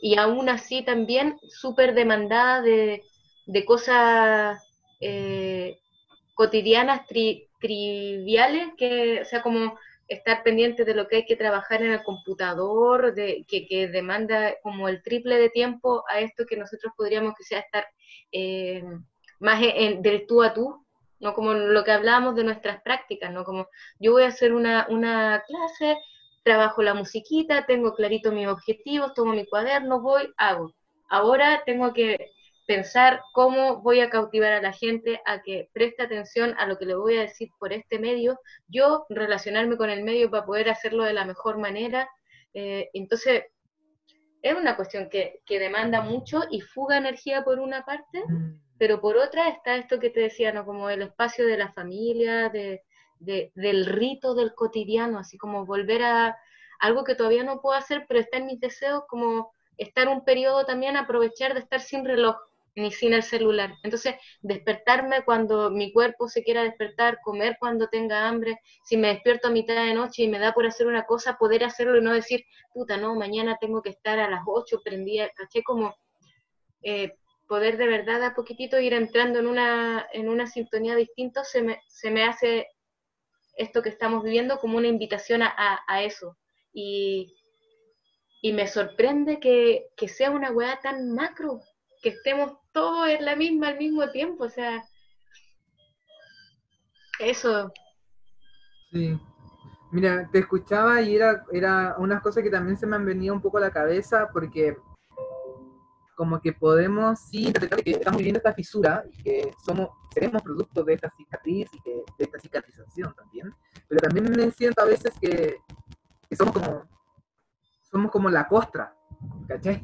Y 0.00 0.16
aún 0.16 0.48
así 0.48 0.82
también 0.82 1.38
súper 1.48 1.94
demandada 1.94 2.62
de, 2.62 3.02
de 3.46 3.64
cosas 3.64 4.62
eh, 5.00 5.78
cotidianas, 6.34 7.06
triviales, 7.06 8.68
que, 8.76 9.20
o 9.22 9.24
sea, 9.24 9.42
como 9.42 9.78
estar 10.08 10.42
pendiente 10.42 10.84
de 10.84 10.94
lo 10.94 11.08
que 11.08 11.16
hay 11.16 11.24
que 11.24 11.36
trabajar 11.36 11.82
en 11.82 11.92
el 11.92 12.02
computador, 12.02 13.14
de, 13.14 13.44
que, 13.48 13.88
demanda 13.88 14.54
como 14.62 14.88
el 14.88 15.02
triple 15.02 15.36
de 15.36 15.50
tiempo 15.50 16.04
a 16.08 16.20
esto 16.20 16.44
que 16.46 16.56
nosotros 16.56 16.92
podríamos 16.96 17.34
que 17.36 17.44
sea 17.44 17.60
estar 17.60 17.86
eh, 18.32 18.82
más 19.40 19.60
del 19.60 20.26
tú 20.26 20.42
a 20.42 20.52
tú, 20.54 20.84
no 21.20 21.34
como 21.34 21.54
lo 21.54 21.84
que 21.84 21.92
hablábamos 21.92 22.34
de 22.34 22.44
nuestras 22.44 22.82
prácticas, 22.82 23.32
¿no? 23.32 23.44
Como 23.44 23.68
yo 23.98 24.12
voy 24.12 24.24
a 24.24 24.28
hacer 24.28 24.52
una, 24.52 24.86
una 24.90 25.42
clase, 25.46 25.96
trabajo 26.42 26.82
la 26.82 26.94
musiquita, 26.94 27.64
tengo 27.66 27.94
clarito 27.94 28.32
mis 28.32 28.48
objetivos, 28.48 29.14
tomo 29.14 29.32
mi 29.32 29.46
cuaderno, 29.46 30.00
voy, 30.00 30.32
hago. 30.36 30.74
Ahora 31.08 31.62
tengo 31.64 31.92
que 31.92 32.32
pensar 32.66 33.22
cómo 33.32 33.82
voy 33.82 34.00
a 34.00 34.10
cautivar 34.10 34.52
a 34.52 34.62
la 34.62 34.72
gente 34.72 35.20
a 35.26 35.42
que 35.42 35.68
preste 35.72 36.02
atención 36.02 36.54
a 36.58 36.66
lo 36.66 36.78
que 36.78 36.86
le 36.86 36.94
voy 36.94 37.16
a 37.16 37.22
decir 37.22 37.50
por 37.58 37.72
este 37.72 37.98
medio, 37.98 38.38
yo 38.68 39.06
relacionarme 39.08 39.76
con 39.76 39.90
el 39.90 40.04
medio 40.04 40.30
para 40.30 40.46
poder 40.46 40.70
hacerlo 40.70 41.04
de 41.04 41.12
la 41.12 41.24
mejor 41.24 41.58
manera. 41.58 42.08
Eh, 42.54 42.88
entonces, 42.92 43.44
es 44.42 44.54
una 44.54 44.76
cuestión 44.76 45.08
que, 45.08 45.40
demanda 45.48 46.00
mucho 46.00 46.42
y 46.50 46.60
fuga 46.60 46.98
energía 46.98 47.44
por 47.44 47.58
una 47.58 47.84
parte, 47.84 48.22
mm. 48.26 48.60
pero 48.78 49.00
por 49.00 49.16
otra 49.16 49.48
está 49.48 49.76
esto 49.76 50.00
que 50.00 50.10
te 50.10 50.20
decía, 50.20 50.52
¿no? 50.52 50.64
Como 50.64 50.90
el 50.90 51.02
espacio 51.02 51.46
de 51.46 51.56
la 51.56 51.72
familia, 51.72 52.48
de, 52.48 52.82
del 53.20 53.86
rito 53.86 54.34
del 54.34 54.54
cotidiano, 54.54 55.18
así 55.18 55.38
como 55.38 55.64
volver 55.64 56.02
a 56.02 56.36
algo 56.80 57.04
que 57.04 57.14
todavía 57.14 57.44
no 57.44 57.60
puedo 57.60 57.76
hacer, 57.76 58.06
pero 58.08 58.18
está 58.18 58.38
en 58.38 58.46
mis 58.46 58.58
deseos, 58.58 59.04
como 59.08 59.52
estar 59.76 60.08
un 60.08 60.24
periodo 60.24 60.64
también, 60.64 60.96
aprovechar 60.96 61.54
de 61.54 61.60
estar 61.60 61.80
sin 61.80 62.04
reloj, 62.04 62.36
ni 62.74 62.90
sin 62.90 63.12
el 63.12 63.22
celular. 63.22 63.74
Entonces, 63.82 64.14
despertarme 64.40 65.24
cuando 65.24 65.70
mi 65.70 65.92
cuerpo 65.92 66.28
se 66.28 66.42
quiera 66.42 66.62
despertar, 66.62 67.18
comer 67.22 67.56
cuando 67.60 67.88
tenga 67.88 68.28
hambre, 68.28 68.58
si 68.84 68.96
me 68.96 69.08
despierto 69.08 69.48
a 69.48 69.50
mitad 69.50 69.74
de 69.74 69.94
noche 69.94 70.22
y 70.22 70.28
me 70.28 70.38
da 70.38 70.52
por 70.52 70.66
hacer 70.66 70.86
una 70.86 71.04
cosa, 71.04 71.36
poder 71.36 71.64
hacerlo 71.64 71.98
y 71.98 72.02
no 72.02 72.12
decir, 72.12 72.44
puta, 72.72 72.96
no, 72.96 73.14
mañana 73.14 73.58
tengo 73.60 73.82
que 73.82 73.90
estar 73.90 74.18
a 74.18 74.30
las 74.30 74.42
8 74.46 74.80
prendida, 74.82 75.30
caché 75.36 75.62
como 75.62 75.94
eh, 76.82 77.12
poder 77.46 77.76
de 77.76 77.86
verdad 77.86 78.24
a 78.24 78.34
poquitito 78.34 78.80
ir 78.80 78.94
entrando 78.94 79.38
en 79.38 79.46
una, 79.46 80.06
en 80.12 80.28
una 80.28 80.46
sintonía 80.46 80.96
distinta, 80.96 81.44
se 81.44 81.62
me, 81.62 81.82
se 81.86 82.10
me 82.10 82.24
hace 82.24 82.68
esto 83.56 83.82
que 83.82 83.90
estamos 83.90 84.22
viviendo 84.22 84.58
como 84.58 84.78
una 84.78 84.88
invitación 84.88 85.42
a, 85.42 85.80
a, 85.86 86.02
eso. 86.02 86.38
Y, 86.72 87.36
y 88.40 88.52
me 88.52 88.66
sorprende 88.66 89.38
que, 89.38 89.88
que 89.96 90.08
sea 90.08 90.30
una 90.30 90.50
weá 90.50 90.80
tan 90.80 91.12
macro, 91.14 91.60
que 92.02 92.10
estemos 92.10 92.58
todos 92.72 93.08
en 93.08 93.24
la 93.24 93.36
misma 93.36 93.68
al 93.68 93.78
mismo 93.78 94.10
tiempo, 94.10 94.44
o 94.44 94.48
sea, 94.50 94.82
eso. 97.20 97.72
Sí. 98.90 99.18
Mira, 99.92 100.28
te 100.32 100.38
escuchaba 100.38 101.02
y 101.02 101.16
era, 101.16 101.44
era 101.52 101.96
unas 101.98 102.22
cosas 102.22 102.42
que 102.42 102.50
también 102.50 102.76
se 102.76 102.86
me 102.86 102.96
han 102.96 103.04
venido 103.04 103.34
un 103.34 103.42
poco 103.42 103.58
a 103.58 103.62
la 103.62 103.70
cabeza 103.70 104.28
porque 104.32 104.76
como 106.16 106.40
que 106.40 106.52
podemos 106.52 107.18
sí 107.20 107.46
interpretar 107.46 107.82
que 107.82 107.90
estamos 107.90 108.18
viviendo 108.18 108.38
esta 108.38 108.54
fisura 108.54 109.04
y 109.10 109.22
que 109.22 109.54
somos, 109.64 109.90
seremos 110.12 110.42
producto 110.42 110.82
de 110.82 110.94
esta 110.94 111.10
cicatriz 111.10 111.68
y 111.72 111.90
de 111.90 112.04
esta 112.18 112.38
cicatrización 112.38 113.14
también, 113.14 113.54
pero 113.88 114.00
también 114.00 114.30
me 114.30 114.50
siento 114.50 114.82
a 114.82 114.86
veces 114.86 115.12
que, 115.20 115.56
somos 116.36 116.54
como 116.54 116.84
somos 117.90 118.10
como 118.10 118.30
la 118.30 118.48
costra, 118.48 118.94
¿cachai? 119.46 119.82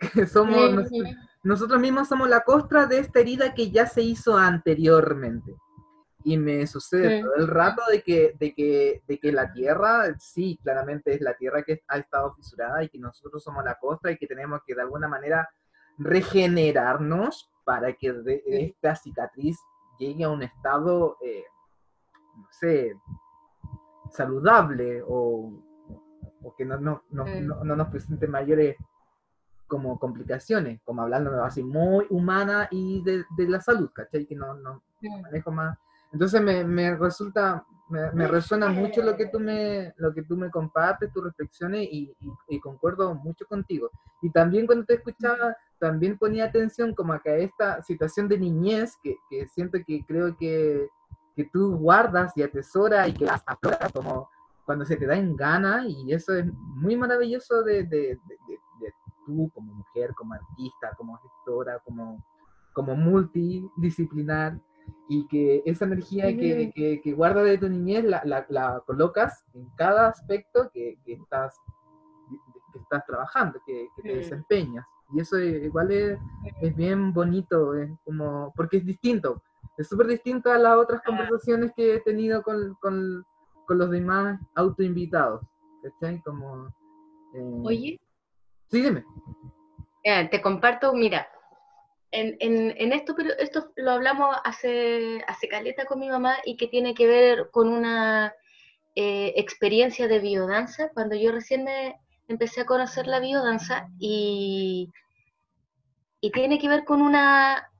somos, 0.32 0.88
nosotros 1.42 1.80
mismos 1.80 2.08
somos 2.08 2.28
la 2.28 2.40
costra 2.40 2.86
de 2.86 2.98
esta 2.98 3.20
herida 3.20 3.54
que 3.54 3.70
ya 3.70 3.86
se 3.86 4.02
hizo 4.02 4.36
anteriormente. 4.36 5.56
Y 6.22 6.36
me 6.36 6.66
sucede 6.66 7.22
todo 7.22 7.34
el 7.36 7.48
rato 7.48 7.82
de 7.90 8.02
que, 8.02 8.34
de, 8.38 8.54
que, 8.54 9.02
de 9.08 9.18
que 9.18 9.32
la 9.32 9.50
Tierra, 9.52 10.14
sí, 10.18 10.58
claramente 10.62 11.14
es 11.14 11.22
la 11.22 11.34
Tierra 11.34 11.62
que 11.62 11.82
ha 11.88 11.96
estado 11.96 12.34
fisurada 12.34 12.84
y 12.84 12.90
que 12.90 12.98
nosotros 12.98 13.42
somos 13.42 13.64
la 13.64 13.76
costra 13.76 14.10
y 14.10 14.18
que 14.18 14.26
tenemos 14.26 14.60
que 14.66 14.74
de 14.74 14.82
alguna 14.82 15.08
manera 15.08 15.48
regenerarnos 15.96 17.50
para 17.64 17.94
que 17.94 18.12
de, 18.12 18.42
esta 18.46 18.96
cicatriz 18.96 19.58
llegue 19.98 20.24
a 20.24 20.30
un 20.30 20.42
estado, 20.42 21.16
eh, 21.24 21.44
no 22.36 22.46
sé, 22.50 22.94
saludable 24.10 25.02
o, 25.06 25.62
o 26.42 26.54
que 26.56 26.64
no, 26.64 26.78
no, 26.78 27.02
no, 27.10 27.24
no, 27.24 27.76
nos 27.76 27.88
presente 27.88 28.26
mayores 28.26 28.76
como 29.70 29.98
complicaciones, 29.98 30.82
como 30.84 31.00
hablando 31.02 31.42
así 31.42 31.62
muy 31.62 32.04
humana 32.10 32.68
y 32.70 33.02
de, 33.04 33.24
de 33.38 33.48
la 33.48 33.60
salud, 33.62 33.88
¿cachai? 33.94 34.26
Que 34.26 34.34
no, 34.36 34.52
no 34.54 34.82
Mm. 35.02 35.22
manejo 35.22 35.50
más. 35.50 35.78
Entonces 36.12 36.42
me, 36.42 36.62
me 36.62 36.94
resulta, 36.94 37.64
me, 37.88 38.10
me 38.12 38.26
resuena 38.26 38.68
mucho 38.68 39.00
lo 39.02 39.16
que 39.16 39.26
tú 39.28 39.40
me, 39.40 39.94
lo 39.96 40.12
que 40.12 40.22
tú 40.24 40.36
me 40.36 40.50
compartes, 40.50 41.10
tus 41.10 41.24
reflexiones 41.24 41.88
y, 41.90 42.14
y- 42.20 42.56
y 42.56 42.60
concuerdo 42.60 43.14
mucho 43.14 43.46
contigo. 43.46 43.90
Y 44.20 44.28
también 44.30 44.66
cuando 44.66 44.84
te 44.84 44.94
escuchaba, 44.94 45.56
también 45.78 46.18
ponía 46.18 46.44
atención 46.44 46.94
como 46.94 47.14
a 47.14 47.20
que 47.20 47.44
esta 47.44 47.80
situación 47.82 48.28
de 48.28 48.38
niñez 48.38 48.98
que, 49.02 49.16
que 49.30 49.46
siento 49.48 49.78
que 49.86 50.04
creo 50.04 50.36
que, 50.36 50.86
que 51.34 51.44
tú 51.44 51.78
guardas 51.78 52.36
y 52.36 52.42
atesoras 52.42 53.08
y 53.08 53.14
que 53.14 53.24
las 53.24 53.42
afloras 53.46 53.90
como 53.92 54.28
cuando 54.66 54.84
se 54.84 54.96
te 54.96 55.06
da 55.06 55.16
en 55.16 55.34
gana 55.34 55.84
y 55.88 56.12
eso 56.12 56.34
es 56.34 56.44
muy 56.76 56.94
maravilloso 56.96 57.62
de, 57.62 57.84
de- 57.84 58.18
de- 58.28 58.38
de 58.48 58.58
tú 59.30 59.50
como 59.54 59.72
mujer, 59.74 60.14
como 60.14 60.34
artista, 60.34 60.94
como 60.96 61.16
gestora, 61.18 61.78
como, 61.84 62.24
como 62.72 62.94
multidisciplinar 62.96 64.58
y 65.08 65.26
que 65.28 65.62
esa 65.66 65.84
energía 65.84 66.36
que, 66.36 66.62
Ujú. 66.64 66.72
que, 66.74 67.00
que 67.02 67.12
guardas 67.12 67.44
de 67.44 67.58
tu 67.58 67.68
niñez 67.68 68.04
la, 68.04 68.22
la, 68.24 68.44
la 68.48 68.82
colocas 68.86 69.44
en 69.54 69.68
cada 69.76 70.08
aspecto 70.08 70.70
que, 70.72 70.98
que 71.04 71.12
estás, 71.14 71.56
que 72.72 72.78
estás 72.78 73.04
trabajando, 73.06 73.60
que, 73.66 73.88
que 73.96 74.02
te 74.02 74.12
Mm. 74.14 74.16
desempeñas. 74.16 74.86
Y 75.12 75.20
eso 75.20 75.36
es- 75.38 75.64
igual 75.64 75.90
es, 75.90 76.18
es 76.60 76.74
bien 76.76 77.12
bonito, 77.12 77.74
es 77.74 77.90
como, 78.04 78.52
porque 78.56 78.78
es 78.78 78.84
distinto, 78.86 79.42
es 79.76 79.88
súper 79.88 80.06
distinto 80.06 80.50
a 80.50 80.58
las 80.58 80.76
otras 80.76 81.02
conversaciones 81.02 81.72
que 81.76 81.96
he 81.96 82.00
tenido 82.00 82.42
con, 82.42 82.74
con, 82.80 83.24
con 83.66 83.78
los 83.78 83.90
demás 83.90 84.40
autoinvitados. 84.54 85.42
¿Cachai? 85.82 86.20
Como... 86.22 86.66
eh, 87.32 87.62
Oye, 87.64 88.00
Sí, 88.70 88.82
dime. 88.82 89.04
te 90.30 90.40
comparto, 90.40 90.92
mira, 90.92 91.28
en, 92.12 92.36
en, 92.40 92.74
en 92.76 92.92
esto, 92.92 93.14
pero 93.16 93.30
esto 93.38 93.72
lo 93.76 93.92
hablamos 93.92 94.36
hace, 94.44 95.22
hace 95.26 95.48
caleta 95.48 95.84
con 95.86 96.00
mi 96.00 96.08
mamá 96.08 96.36
y 96.44 96.56
que 96.56 96.68
tiene 96.68 96.94
que 96.94 97.06
ver 97.06 97.50
con 97.50 97.68
una 97.68 98.34
eh, 98.94 99.34
experiencia 99.36 100.08
de 100.08 100.18
biodanza, 100.18 100.90
cuando 100.92 101.14
yo 101.14 101.32
recién 101.32 101.64
me 101.64 101.96
empecé 102.28 102.60
a 102.62 102.66
conocer 102.66 103.06
la 103.06 103.20
biodanza 103.20 103.88
y, 103.98 104.88
y 106.20 106.30
tiene 106.30 106.58
que 106.58 106.68
ver 106.68 106.84
con 106.84 107.02
una, 107.02 107.70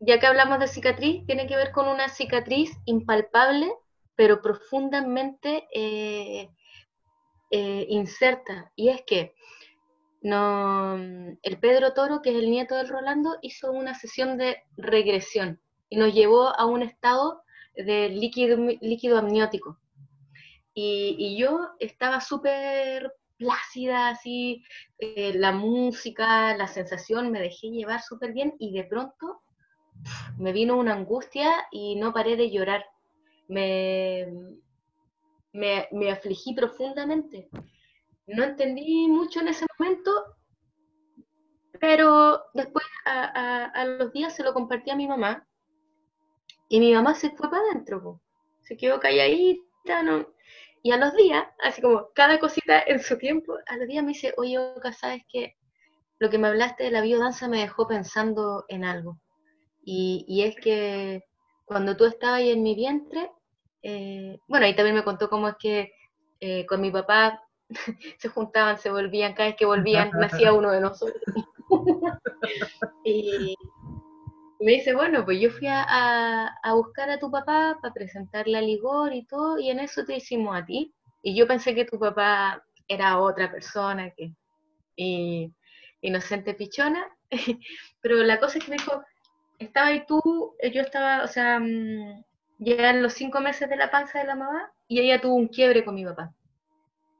ya 0.00 0.18
que 0.18 0.26
hablamos 0.26 0.58
de 0.58 0.68
cicatriz, 0.68 1.24
tiene 1.26 1.46
que 1.46 1.56
ver 1.56 1.72
con 1.72 1.88
una 1.88 2.08
cicatriz 2.08 2.76
impalpable, 2.84 3.72
pero 4.16 4.42
profundamente 4.42 5.66
eh, 5.72 6.50
eh, 7.50 7.86
inserta. 7.88 8.70
Y 8.76 8.88
es 8.90 9.02
que 9.02 9.34
no, 10.22 10.96
el 11.42 11.58
Pedro 11.60 11.94
Toro, 11.94 12.20
que 12.20 12.30
es 12.30 12.36
el 12.36 12.50
nieto 12.50 12.76
del 12.76 12.88
Rolando, 12.88 13.38
hizo 13.40 13.72
una 13.72 13.94
sesión 13.94 14.36
de 14.36 14.58
regresión 14.76 15.60
y 15.88 15.96
nos 15.96 16.12
llevó 16.12 16.48
a 16.58 16.66
un 16.66 16.82
estado 16.82 17.42
de 17.74 18.10
líquido, 18.10 18.56
líquido 18.80 19.18
amniótico. 19.18 19.78
Y, 20.74 21.36
yo 21.38 21.68
estaba 21.78 22.20
súper 22.20 23.12
plácida, 23.38 24.10
así, 24.10 24.62
eh, 24.98 25.32
la 25.34 25.52
música, 25.52 26.56
la 26.56 26.66
sensación, 26.68 27.30
me 27.30 27.40
dejé 27.40 27.70
llevar 27.70 28.02
súper 28.02 28.32
bien 28.32 28.54
y 28.58 28.72
de 28.72 28.84
pronto 28.84 29.40
me 30.38 30.52
vino 30.52 30.76
una 30.76 30.94
angustia 30.94 31.50
y 31.70 31.96
no 31.96 32.12
paré 32.12 32.36
de 32.36 32.50
llorar. 32.50 32.84
Me, 33.48 34.28
me 35.52 36.10
afligí 36.10 36.54
profundamente. 36.54 37.48
No 38.34 38.44
entendí 38.44 39.08
mucho 39.08 39.40
en 39.40 39.48
ese 39.48 39.66
momento, 39.78 40.10
pero 41.80 42.42
después 42.54 42.84
a, 43.04 43.64
a, 43.64 43.84
los 43.84 44.12
días 44.12 44.34
se 44.34 44.44
lo 44.44 44.52
compartí 44.54 44.90
a 44.90 44.96
mi 44.96 45.08
mamá 45.08 45.46
y 46.68 46.78
mi 46.78 46.94
mamá 46.94 47.14
se 47.14 47.30
fue 47.30 47.50
para 47.50 47.62
adentro, 47.62 48.20
se 48.60 48.76
quedó 48.76 49.00
calladita, 49.00 50.02
¿no? 50.04 50.28
Y 50.82 50.92
a 50.92 50.96
los 50.96 51.14
días, 51.16 51.44
así 51.62 51.82
como 51.82 52.10
cada 52.14 52.38
cosita 52.38 52.82
en 52.86 53.00
su 53.00 53.18
tiempo, 53.18 53.56
a 53.66 53.76
los 53.76 53.88
días 53.88 54.04
me 54.04 54.10
dice, 54.10 54.32
oye, 54.36 54.58
Oka, 54.58 54.92
¿sabes 54.92 55.22
qué? 55.28 55.56
Lo 56.18 56.30
que 56.30 56.38
me 56.38 56.48
hablaste 56.48 56.84
de 56.84 56.90
la 56.90 57.02
biodanza 57.02 57.48
me 57.48 57.60
dejó 57.60 57.86
pensando 57.88 58.64
en 58.68 58.84
algo. 58.84 59.18
Y, 59.82 60.24
y 60.28 60.42
es 60.42 60.54
que 60.56 61.24
cuando 61.64 61.96
tú 61.96 62.04
estabas 62.04 62.38
ahí 62.38 62.50
en 62.50 62.62
mi 62.62 62.74
vientre, 62.74 63.30
eh, 63.82 64.38
bueno, 64.46 64.66
ahí 64.66 64.76
también 64.76 64.96
me 64.96 65.04
contó 65.04 65.28
cómo 65.28 65.48
es 65.48 65.56
que 65.58 65.92
eh, 66.40 66.64
con 66.66 66.80
mi 66.80 66.90
papá 66.90 67.42
se 68.18 68.28
juntaban, 68.28 68.78
se 68.78 68.90
volvían, 68.90 69.34
cada 69.34 69.48
vez 69.48 69.56
que 69.56 69.66
volvían 69.66 70.10
nacía 70.20 70.52
uno 70.52 70.70
de 70.70 70.80
nosotros. 70.80 71.22
y 73.04 73.54
me 74.60 74.72
dice, 74.72 74.94
bueno, 74.94 75.24
pues 75.24 75.40
yo 75.40 75.50
fui 75.50 75.68
a, 75.68 75.84
a, 75.88 76.48
a 76.62 76.74
buscar 76.74 77.10
a 77.10 77.18
tu 77.18 77.30
papá 77.30 77.78
para 77.80 77.94
presentarle 77.94 78.58
a 78.58 78.62
Ligor 78.62 79.14
y 79.14 79.24
todo, 79.26 79.58
y 79.58 79.70
en 79.70 79.80
eso 79.80 80.04
te 80.04 80.16
hicimos 80.16 80.56
a 80.56 80.64
ti. 80.64 80.92
Y 81.22 81.34
yo 81.34 81.46
pensé 81.46 81.74
que 81.74 81.84
tu 81.84 81.98
papá 81.98 82.62
era 82.88 83.18
otra 83.18 83.50
persona, 83.50 84.10
que 84.10 84.32
y, 84.96 85.52
inocente 86.02 86.54
pichona, 86.54 87.06
pero 88.00 88.16
la 88.16 88.38
cosa 88.38 88.58
es 88.58 88.64
que 88.64 88.70
me 88.70 88.76
dijo, 88.76 89.02
estaba 89.58 89.88
ahí 89.88 90.04
tú, 90.06 90.54
yo 90.72 90.82
estaba, 90.82 91.22
o 91.24 91.28
sea, 91.28 91.58
mm, 91.60 92.24
ya 92.58 92.90
en 92.90 93.02
los 93.02 93.14
cinco 93.14 93.40
meses 93.40 93.68
de 93.68 93.76
la 93.76 93.90
panza 93.90 94.18
de 94.18 94.26
la 94.26 94.34
mamá, 94.34 94.72
y 94.88 95.00
ella 95.00 95.20
tuvo 95.20 95.34
un 95.34 95.48
quiebre 95.48 95.84
con 95.84 95.94
mi 95.94 96.04
papá. 96.04 96.32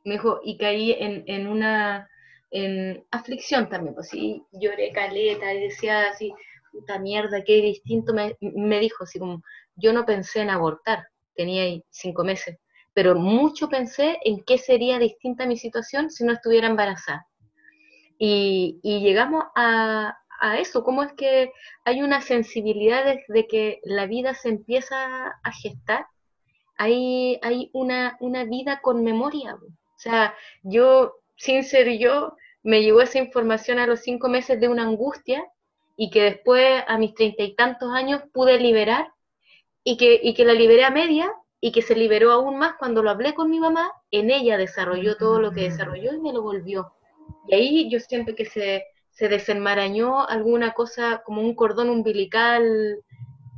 Me 0.05 0.15
dijo, 0.15 0.41
y 0.45 0.57
caí 0.59 0.93
en, 0.93 1.25
en 1.27 1.47
una 1.47 2.09
en 2.51 3.05
aflicción 3.11 3.69
también, 3.69 3.95
pues 3.95 4.09
sí, 4.09 4.43
lloré 4.53 4.93
caleta 4.93 5.55
y 5.55 5.61
decía 5.69 6.09
así, 6.09 6.33
puta 6.73 6.99
mierda, 6.99 7.45
qué 7.45 7.61
distinto, 7.63 8.13
me, 8.13 8.37
me 8.41 8.81
dijo 8.81 9.05
así 9.05 9.19
como, 9.19 9.43
yo 9.77 9.93
no 9.93 10.05
pensé 10.05 10.41
en 10.41 10.51
abortar, 10.51 11.07
tenía 11.35 11.63
ahí 11.63 11.85
cinco 11.91 12.25
meses, 12.25 12.59
pero 12.93 13.15
mucho 13.15 13.69
pensé 13.69 14.19
en 14.25 14.43
qué 14.45 14.59
sería 14.59 14.99
distinta 14.99 15.47
mi 15.47 15.57
situación 15.57 16.11
si 16.11 16.25
no 16.25 16.33
estuviera 16.33 16.67
embarazada. 16.67 17.27
Y, 18.19 18.81
y 18.83 19.01
llegamos 19.01 19.45
a, 19.55 20.19
a, 20.41 20.59
eso, 20.59 20.85
cómo 20.85 21.03
es 21.03 21.13
que 21.15 21.53
hay 21.85 22.03
una 22.03 22.21
sensibilidad 22.21 23.05
desde 23.05 23.47
que 23.47 23.81
la 23.85 24.07
vida 24.07 24.35
se 24.35 24.51
empieza 24.51 25.39
a 25.43 25.53
gestar, 25.53 26.07
hay, 26.77 27.39
hay 27.43 27.71
una, 27.73 28.17
una 28.21 28.45
vida 28.45 28.81
con 28.83 29.05
memoria. 29.05 29.57
Sea, 30.01 30.35
yo, 30.63 31.17
sin 31.37 31.63
ser 31.63 31.99
yo, 31.99 32.35
me 32.63 32.81
llegó 32.83 33.03
esa 33.03 33.19
información 33.19 33.79
a 33.79 33.87
los 33.87 34.01
cinco 34.01 34.31
meses 34.31 34.59
de 34.59 34.67
una 34.67 34.85
angustia 34.85 35.45
y 35.95 36.09
que 36.09 36.23
después, 36.23 36.83
a 36.89 36.97
mis 36.97 37.13
treinta 37.13 37.43
y 37.43 37.55
tantos 37.55 37.93
años, 37.93 38.23
pude 38.33 38.59
liberar 38.59 39.13
y 39.85 39.99
que, 39.99 40.19
y 40.23 40.33
que 40.33 40.47
la 40.47 40.55
liberé 40.55 40.85
a 40.85 40.91
media 40.91 41.31
y 41.61 41.71
que 41.71 41.83
se 41.83 41.95
liberó 41.95 42.33
aún 42.33 42.57
más 42.59 42.77
cuando 42.79 43.03
lo 43.03 43.11
hablé 43.11 43.35
con 43.35 43.51
mi 43.51 43.61
mamá, 43.61 43.93
en 44.11 44.31
ella 44.31 44.57
desarrolló 44.57 45.19
todo 45.19 45.39
lo 45.39 45.53
que 45.53 45.69
desarrolló 45.69 46.15
y 46.15 46.21
me 46.21 46.33
lo 46.33 46.41
volvió. 46.41 46.95
Y 47.47 47.55
ahí 47.55 47.91
yo 47.91 48.01
siento 48.01 48.35
que 48.35 48.47
se, 48.47 48.87
se 49.11 49.29
desenmarañó 49.29 50.27
alguna 50.27 50.73
cosa 50.73 51.23
como 51.27 51.43
un 51.43 51.55
cordón 51.55 51.91
umbilical 51.91 53.05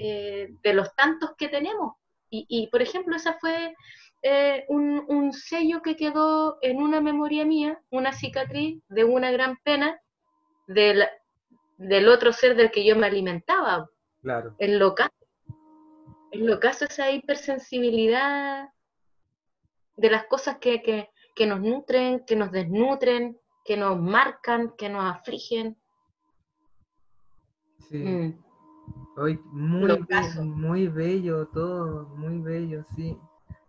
eh, 0.00 0.48
de 0.60 0.74
los 0.74 0.92
tantos 0.96 1.36
que 1.38 1.46
tenemos. 1.46 1.94
Y, 2.30 2.46
y 2.48 2.66
por 2.66 2.82
ejemplo, 2.82 3.14
esa 3.14 3.34
fue 3.34 3.76
eh, 4.22 4.64
un, 4.68 5.04
un, 5.08 5.32
sello 5.32 5.82
que 5.82 5.96
quedó 5.96 6.58
en 6.62 6.80
una 6.80 7.00
memoria 7.00 7.44
mía, 7.44 7.80
una 7.90 8.12
cicatriz 8.12 8.80
de 8.88 9.04
una 9.04 9.30
gran 9.32 9.56
pena 9.64 10.00
del, 10.66 11.04
del 11.76 12.08
otro 12.08 12.32
ser 12.32 12.56
del 12.56 12.70
que 12.70 12.84
yo 12.84 12.96
me 12.96 13.06
alimentaba. 13.06 13.90
Claro. 14.20 14.54
El 14.58 14.78
locazo. 14.78 15.10
El 16.30 16.46
locazo, 16.46 16.84
esa 16.84 17.10
hipersensibilidad 17.10 18.68
de 19.96 20.10
las 20.10 20.26
cosas 20.26 20.58
que, 20.58 20.82
que, 20.82 21.10
que 21.34 21.46
nos 21.46 21.60
nutren, 21.60 22.24
que 22.24 22.36
nos 22.36 22.52
desnutren, 22.52 23.38
que 23.64 23.76
nos 23.76 24.00
marcan, 24.00 24.74
que 24.76 24.88
nos 24.88 25.04
afligen. 25.04 25.76
Sí. 27.88 27.98
Mm. 27.98 28.42
Hoy 29.16 29.38
muy, 29.44 29.88
bello, 30.08 30.42
muy 30.42 30.88
bello 30.88 31.46
todo, 31.48 32.08
muy 32.16 32.38
bello, 32.38 32.84
sí. 32.96 33.18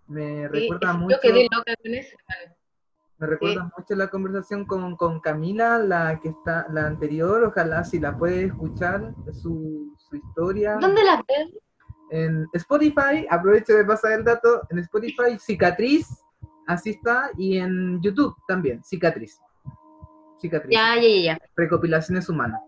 Me 0.07 0.43
sí, 0.43 0.47
recuerda 0.47 0.93
mucho. 0.93 1.15
Yo 1.15 1.21
quedé 1.21 1.47
loca 1.51 1.73
con 1.81 1.93
eso. 1.93 2.17
Me 3.19 3.27
recuerda 3.27 3.65
sí. 3.65 3.71
mucho 3.77 3.95
la 3.95 4.07
conversación 4.09 4.65
con, 4.65 4.95
con, 4.97 5.19
Camila, 5.19 5.77
la 5.77 6.19
que 6.21 6.29
está, 6.29 6.67
la 6.71 6.87
anterior, 6.87 7.43
ojalá 7.43 7.83
si 7.83 7.99
la 7.99 8.17
puedes 8.17 8.47
escuchar, 8.47 9.13
su, 9.31 9.95
su 9.97 10.15
historia. 10.15 10.77
¿Dónde 10.79 11.03
la 11.03 11.23
ves? 11.27 11.53
En 12.09 12.47
Spotify, 12.53 13.25
aprovecho 13.29 13.73
de 13.73 13.85
pasar 13.85 14.13
el 14.13 14.23
dato, 14.23 14.67
en 14.69 14.79
Spotify, 14.79 15.37
Cicatriz, 15.39 16.07
así 16.67 16.91
está, 16.91 17.31
y 17.37 17.57
en 17.57 18.01
YouTube 18.01 18.35
también, 18.47 18.83
Cicatriz. 18.83 19.39
Cicatriz. 20.39 20.77
Ya, 20.77 20.95
ya, 20.95 21.23
ya. 21.23 21.39
Recopilaciones 21.55 22.27
humanas. 22.27 22.59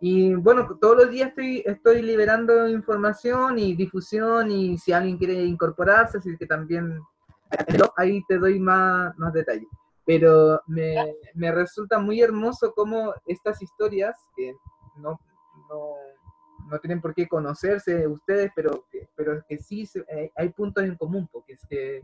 Y 0.00 0.34
bueno, 0.34 0.78
todos 0.80 0.96
los 0.96 1.10
días 1.10 1.30
estoy, 1.30 1.62
estoy 1.66 2.02
liberando 2.02 2.68
información 2.68 3.58
y 3.58 3.74
difusión 3.74 4.50
y 4.50 4.78
si 4.78 4.92
alguien 4.92 5.18
quiere 5.18 5.44
incorporarse, 5.44 6.18
así 6.18 6.36
que 6.36 6.46
también 6.46 7.00
ahí 7.96 8.22
te 8.28 8.38
doy 8.38 8.60
más, 8.60 9.16
más 9.18 9.32
detalles. 9.32 9.68
pero 10.04 10.60
me, 10.66 11.16
me, 11.34 11.50
resulta 11.50 11.98
muy 11.98 12.20
hermoso 12.20 12.72
cómo 12.74 13.12
estas 13.26 13.60
historias, 13.60 14.16
que 14.36 14.54
no, 14.96 15.20
no, 15.68 15.94
no, 16.70 16.78
tienen 16.78 17.00
por 17.00 17.14
qué 17.14 17.26
conocerse 17.26 18.06
ustedes, 18.06 18.52
pero, 18.54 18.84
pero 19.16 19.42
que 19.48 19.58
sí 19.58 19.88
eh, 20.08 20.30
hay 20.36 20.50
puntos 20.50 20.84
en 20.84 20.96
común, 20.96 21.28
porque 21.32 21.54
es 21.54 21.66
que 21.68 22.02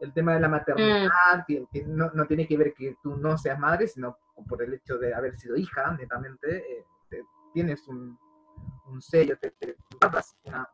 el 0.00 0.12
tema 0.12 0.34
de 0.34 0.40
la 0.40 0.48
maternidad, 0.48 1.46
mm. 1.48 1.64
que, 1.72 1.84
no, 1.84 2.10
no, 2.12 2.26
tiene 2.26 2.46
que 2.46 2.56
ver 2.56 2.74
que 2.74 2.96
tú 3.02 3.16
no 3.16 3.38
seas 3.38 3.58
madre, 3.58 3.86
sino 3.86 4.18
por 4.48 4.62
el 4.62 4.74
hecho 4.74 4.98
de 4.98 5.14
haber 5.14 5.38
sido 5.38 5.56
hija, 5.56 5.92
netamente, 5.92 6.58
eh, 6.58 6.84
tienes 7.52 7.86
un, 7.88 8.18
un 8.90 9.00
sello, 9.00 9.36
te, 9.38 9.54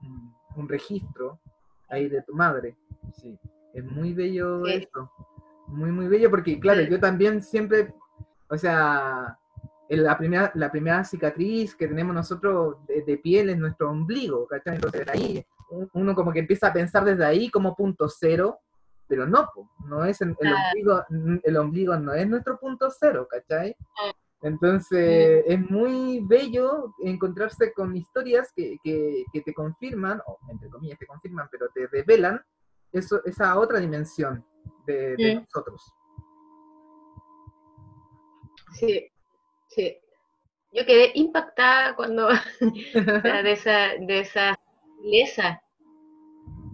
un, 0.00 0.34
un, 0.56 0.68
registro 0.68 1.40
ahí 1.88 2.08
de 2.08 2.22
tu 2.22 2.34
madre. 2.34 2.76
Sí, 3.12 3.38
es 3.72 3.84
muy 3.84 4.12
bello 4.12 4.66
esto. 4.66 5.10
Muy, 5.66 5.90
muy 5.90 6.08
bello, 6.08 6.30
porque 6.30 6.60
claro, 6.60 6.82
yo 6.82 7.00
también 7.00 7.42
siempre, 7.42 7.94
o 8.48 8.58
sea, 8.58 9.38
la 9.88 10.18
primera, 10.18 10.52
la 10.54 10.70
primera 10.70 11.04
cicatriz 11.04 11.74
que 11.74 11.88
tenemos 11.88 12.14
nosotros 12.14 12.76
de, 12.86 13.18
piel 13.18 13.50
es 13.50 13.58
nuestro 13.58 13.90
ombligo, 13.90 14.46
¿cachai? 14.46 14.76
Entonces 14.76 15.06
ahí 15.08 15.44
uno 15.92 16.14
como 16.14 16.32
que 16.32 16.40
empieza 16.40 16.68
a 16.68 16.72
pensar 16.72 17.04
desde 17.04 17.24
ahí 17.24 17.50
como 17.50 17.74
punto 17.74 18.08
cero, 18.08 18.60
pero 19.06 19.26
no, 19.26 19.50
no 19.86 20.04
es 20.04 20.20
el, 20.20 20.30
ombligo, 20.30 21.04
el 21.42 21.56
ombligo 21.56 21.96
no 21.96 22.12
es 22.14 22.28
nuestro 22.28 22.58
punto 22.58 22.90
cero, 22.90 23.26
¿cachai? 23.30 23.76
Entonces, 24.44 25.42
es 25.46 25.70
muy 25.70 26.20
bello 26.20 26.94
encontrarse 27.02 27.72
con 27.72 27.96
historias 27.96 28.52
que, 28.54 28.78
te 29.32 29.54
confirman, 29.54 30.20
o 30.26 30.38
entre 30.50 30.68
comillas 30.68 30.98
te 30.98 31.06
confirman, 31.06 31.48
pero 31.50 31.70
te 31.74 31.86
revelan 31.86 32.44
eso, 32.92 33.24
esa 33.24 33.58
otra 33.58 33.80
dimensión 33.80 34.44
de, 34.86 35.36
nosotros. 35.36 35.82
Sí, 38.74 39.10
sí. 39.68 39.96
Yo 40.72 40.84
quedé 40.84 41.12
impactada 41.14 41.96
cuando 41.96 42.28
de 42.60 43.52
esa, 43.52 43.94
de 43.98 44.20
esa 44.20 44.60
belleza, 45.02 45.62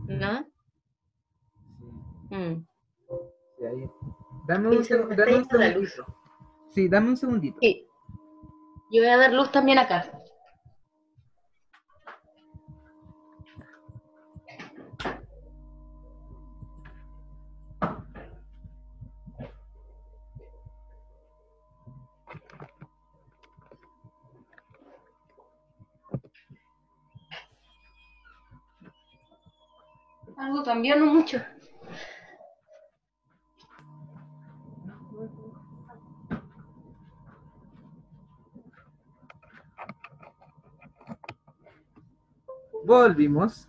¿no? 0.09 0.45
Mm. 2.31 2.67
Dame 4.49 4.69
un, 4.71 4.83
dame 5.17 5.37
un 5.37 5.47
Sí, 6.71 6.89
dame 6.89 7.09
un 7.11 7.17
segundito. 7.17 7.59
Sí. 7.61 7.87
Yo 8.93 9.03
voy 9.03 9.11
a 9.11 9.17
dar 9.17 9.33
luz 9.33 9.51
también 9.51 9.79
acá. 9.79 10.11
Algo 30.37 30.65
cambió, 30.65 30.97
no 30.97 31.07
mucho. 31.07 31.41
Volvimos. 42.91 43.69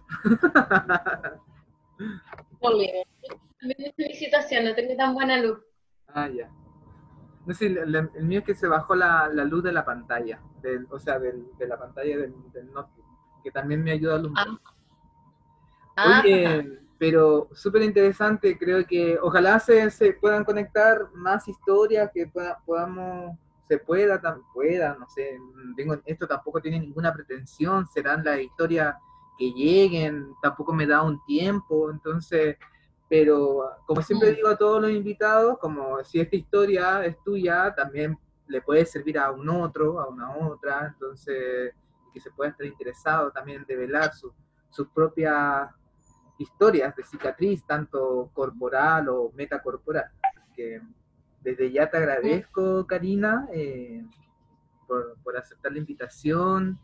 Volvimos. 2.59 3.05
Mi 3.61 4.15
situación, 4.15 4.65
no 4.65 4.73
tengo 4.73 4.95
tan 4.97 5.13
buena 5.13 5.37
luz. 5.37 5.59
Ah, 6.07 6.27
ya. 6.27 6.49
No 7.45 7.53
sé, 7.53 7.67
el, 7.67 8.09
mío 8.23 8.39
es 8.39 8.45
que 8.45 8.55
se 8.55 8.67
bajó 8.67 8.95
la, 8.95 9.27
luz 9.27 9.61
de 9.63 9.73
la 9.73 9.85
pantalla, 9.85 10.41
o 10.89 10.97
sea, 10.97 11.19
de 11.19 11.67
la 11.67 11.77
pantalla 11.77 12.17
del, 12.17 12.33
notebook, 12.73 13.05
que 13.43 13.51
también 13.51 13.83
me 13.83 13.91
ayuda 13.91 14.13
a 14.13 14.15
alumbrar. 14.15 14.47
Ah. 15.97 16.23
Oye, 16.23 16.47
ah. 16.47 16.63
pero 16.97 17.47
súper 17.53 17.83
interesante, 17.83 18.57
creo 18.57 18.83
que 18.87 19.19
ojalá 19.21 19.59
se, 19.59 19.91
se, 19.91 20.13
puedan 20.13 20.43
conectar 20.43 21.11
más 21.13 21.47
historias, 21.47 22.09
que 22.11 22.25
podamos 22.65 23.37
se 23.67 23.77
pueda, 23.77 24.19
pueda, 24.53 24.97
no 24.99 25.07
sé, 25.07 25.39
tengo, 25.77 25.95
esto 26.05 26.27
tampoco 26.27 26.59
tiene 26.59 26.79
ninguna 26.79 27.13
pretensión, 27.13 27.87
serán 27.87 28.21
las 28.25 28.39
historias 28.39 28.95
que 29.41 29.51
lleguen, 29.53 30.35
tampoco 30.39 30.71
me 30.71 30.85
da 30.85 31.01
un 31.01 31.19
tiempo, 31.25 31.89
entonces, 31.89 32.57
pero 33.09 33.71
como 33.87 34.03
siempre 34.03 34.31
mm. 34.31 34.35
digo 34.35 34.49
a 34.49 34.55
todos 34.55 34.79
los 34.79 34.91
invitados, 34.91 35.57
como 35.57 36.03
si 36.03 36.19
esta 36.19 36.35
historia 36.35 37.03
es 37.03 37.17
tuya, 37.23 37.73
también 37.73 38.15
le 38.47 38.61
puede 38.61 38.85
servir 38.85 39.17
a 39.17 39.31
un 39.31 39.49
otro, 39.49 39.99
a 39.99 40.07
una 40.09 40.37
otra, 40.37 40.93
entonces, 40.93 41.73
que 42.13 42.19
se 42.19 42.29
pueda 42.29 42.51
estar 42.51 42.67
interesado 42.67 43.31
también 43.31 43.61
en 43.61 43.65
develar 43.65 44.11
sus 44.13 44.87
propias 44.93 45.71
historias 46.37 46.95
de 46.95 47.03
cicatriz, 47.03 47.65
tanto 47.65 48.29
corporal 48.33 49.09
o 49.09 49.31
metacorporal. 49.33 50.11
Que, 50.55 50.81
desde 51.41 51.71
ya 51.71 51.89
te 51.89 51.97
agradezco, 51.97 52.85
Karina, 52.85 53.47
eh, 53.51 54.05
por, 54.85 55.35
aceptar 55.35 55.71
la 55.71 55.79
invitación 55.79 56.79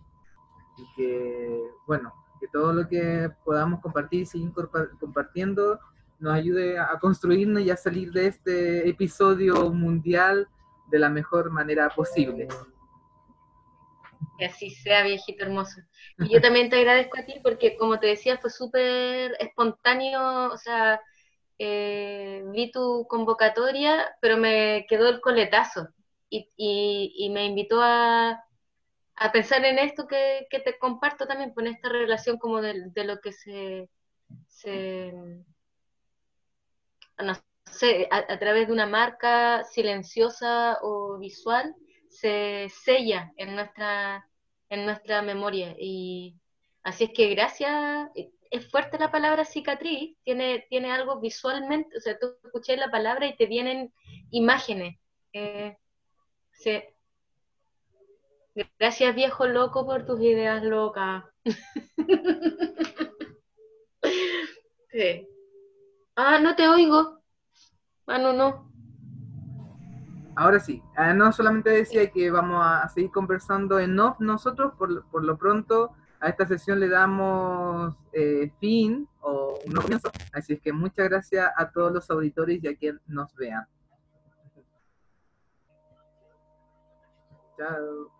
y 0.77 0.95
que, 0.95 1.61
bueno, 1.85 2.11
que 2.39 2.47
todo 2.47 2.73
lo 2.73 2.87
que 2.87 3.29
podamos 3.43 3.79
compartir 3.81 4.21
y 4.21 4.25
seguir 4.25 4.51
compartiendo 4.99 5.79
nos 6.19 6.33
ayude 6.33 6.79
a 6.79 6.97
construirnos 6.99 7.63
y 7.63 7.69
a 7.69 7.77
salir 7.77 8.11
de 8.11 8.27
este 8.27 8.89
episodio 8.89 9.71
mundial 9.71 10.47
de 10.89 10.99
la 10.99 11.09
mejor 11.09 11.51
manera 11.51 11.89
posible. 11.89 12.47
Que 14.39 14.45
así 14.45 14.69
sea, 14.71 15.03
viejito 15.03 15.45
hermoso. 15.45 15.81
Y 16.19 16.29
yo 16.29 16.41
también 16.41 16.69
te 16.69 16.77
agradezco 16.77 17.19
a 17.19 17.25
ti 17.25 17.35
porque, 17.43 17.77
como 17.77 17.99
te 17.99 18.07
decía, 18.07 18.37
fue 18.37 18.49
súper 18.49 19.35
espontáneo, 19.39 20.51
o 20.51 20.57
sea, 20.57 21.01
eh, 21.59 22.43
vi 22.51 22.71
tu 22.71 23.05
convocatoria, 23.07 24.15
pero 24.21 24.37
me 24.37 24.85
quedó 24.89 25.09
el 25.09 25.21
coletazo 25.21 25.89
y, 26.29 27.29
me 27.31 27.45
invitó 27.45 27.81
a, 27.81 28.43
pensar 29.31 29.65
en 29.65 29.79
esto 29.79 30.07
que, 30.07 30.47
te 30.49 30.77
comparto 30.77 31.25
también, 31.25 31.53
con 31.53 31.67
esta 31.67 31.89
relación 31.89 32.37
como 32.37 32.61
de, 32.61 33.03
lo 33.03 33.19
que 33.19 33.31
se, 33.33 33.89
no 37.17 37.33
sé, 37.71 38.07
a, 38.11 38.39
través 38.39 38.67
de 38.67 38.73
una 38.73 38.85
marca 38.85 39.63
silenciosa 39.63 40.77
o 40.81 41.17
visual, 41.17 41.75
se 42.09 42.67
sella 42.69 43.33
en 43.37 43.55
nuestra, 43.55 44.27
en 44.69 44.85
nuestra 44.85 45.21
memoria. 45.21 45.75
Y 45.79 46.35
así 46.83 47.05
es 47.05 47.11
que 47.13 47.29
gracias, 47.29 48.09
es 48.51 48.69
fuerte 48.69 48.99
la 48.99 49.11
palabra 49.11 49.45
cicatriz, 49.45 50.15
tiene, 50.23 50.65
tiene 50.69 50.91
algo 50.91 51.19
visualmente, 51.19 51.97
o 51.97 51.99
sea, 51.99 52.17
tú 52.19 52.35
escuché 52.43 52.77
la 52.77 52.91
palabra 52.91 53.27
y 53.27 53.35
te 53.35 53.45
vienen 53.45 53.93
imágenes. 54.31 54.97
Eh, 55.33 55.75
sí. 56.51 56.83
Gracias 58.79 59.15
viejo 59.15 59.45
loco 59.45 59.85
por 59.85 60.05
tus 60.05 60.19
ideas 60.21 60.63
locas. 60.63 61.25
sí. 64.91 65.27
Ah, 66.15 66.39
no 66.39 66.55
te 66.55 66.67
oigo. 66.67 67.21
Ah, 68.07 68.17
no, 68.17 68.33
no. 68.33 68.71
Ahora 70.35 70.59
sí, 70.59 70.81
ah, 70.95 71.13
no 71.13 71.31
solamente 71.31 71.69
decía 71.69 72.11
que 72.11 72.31
vamos 72.31 72.63
a 72.63 72.87
seguir 72.89 73.11
conversando 73.11 73.79
en 73.79 73.99
off 73.99 74.19
nosotros, 74.19 74.73
por, 74.77 75.07
por 75.09 75.23
lo 75.23 75.37
pronto 75.37 75.95
a 76.19 76.29
esta 76.29 76.47
sesión 76.47 76.79
le 76.79 76.89
damos 76.89 77.95
eh, 78.13 78.51
fin 78.59 79.07
o 79.21 79.59
un 79.65 79.73
comienzo. 79.73 80.09
Así 80.33 80.53
es 80.53 80.61
que 80.61 80.73
muchas 80.73 81.09
gracias 81.09 81.51
a 81.55 81.71
todos 81.71 81.91
los 81.91 82.09
auditores 82.09 82.63
y 82.63 82.67
a 82.67 82.75
quien 82.75 82.99
nos 83.05 83.35
vean. 83.35 83.67
Chao. 87.57 88.11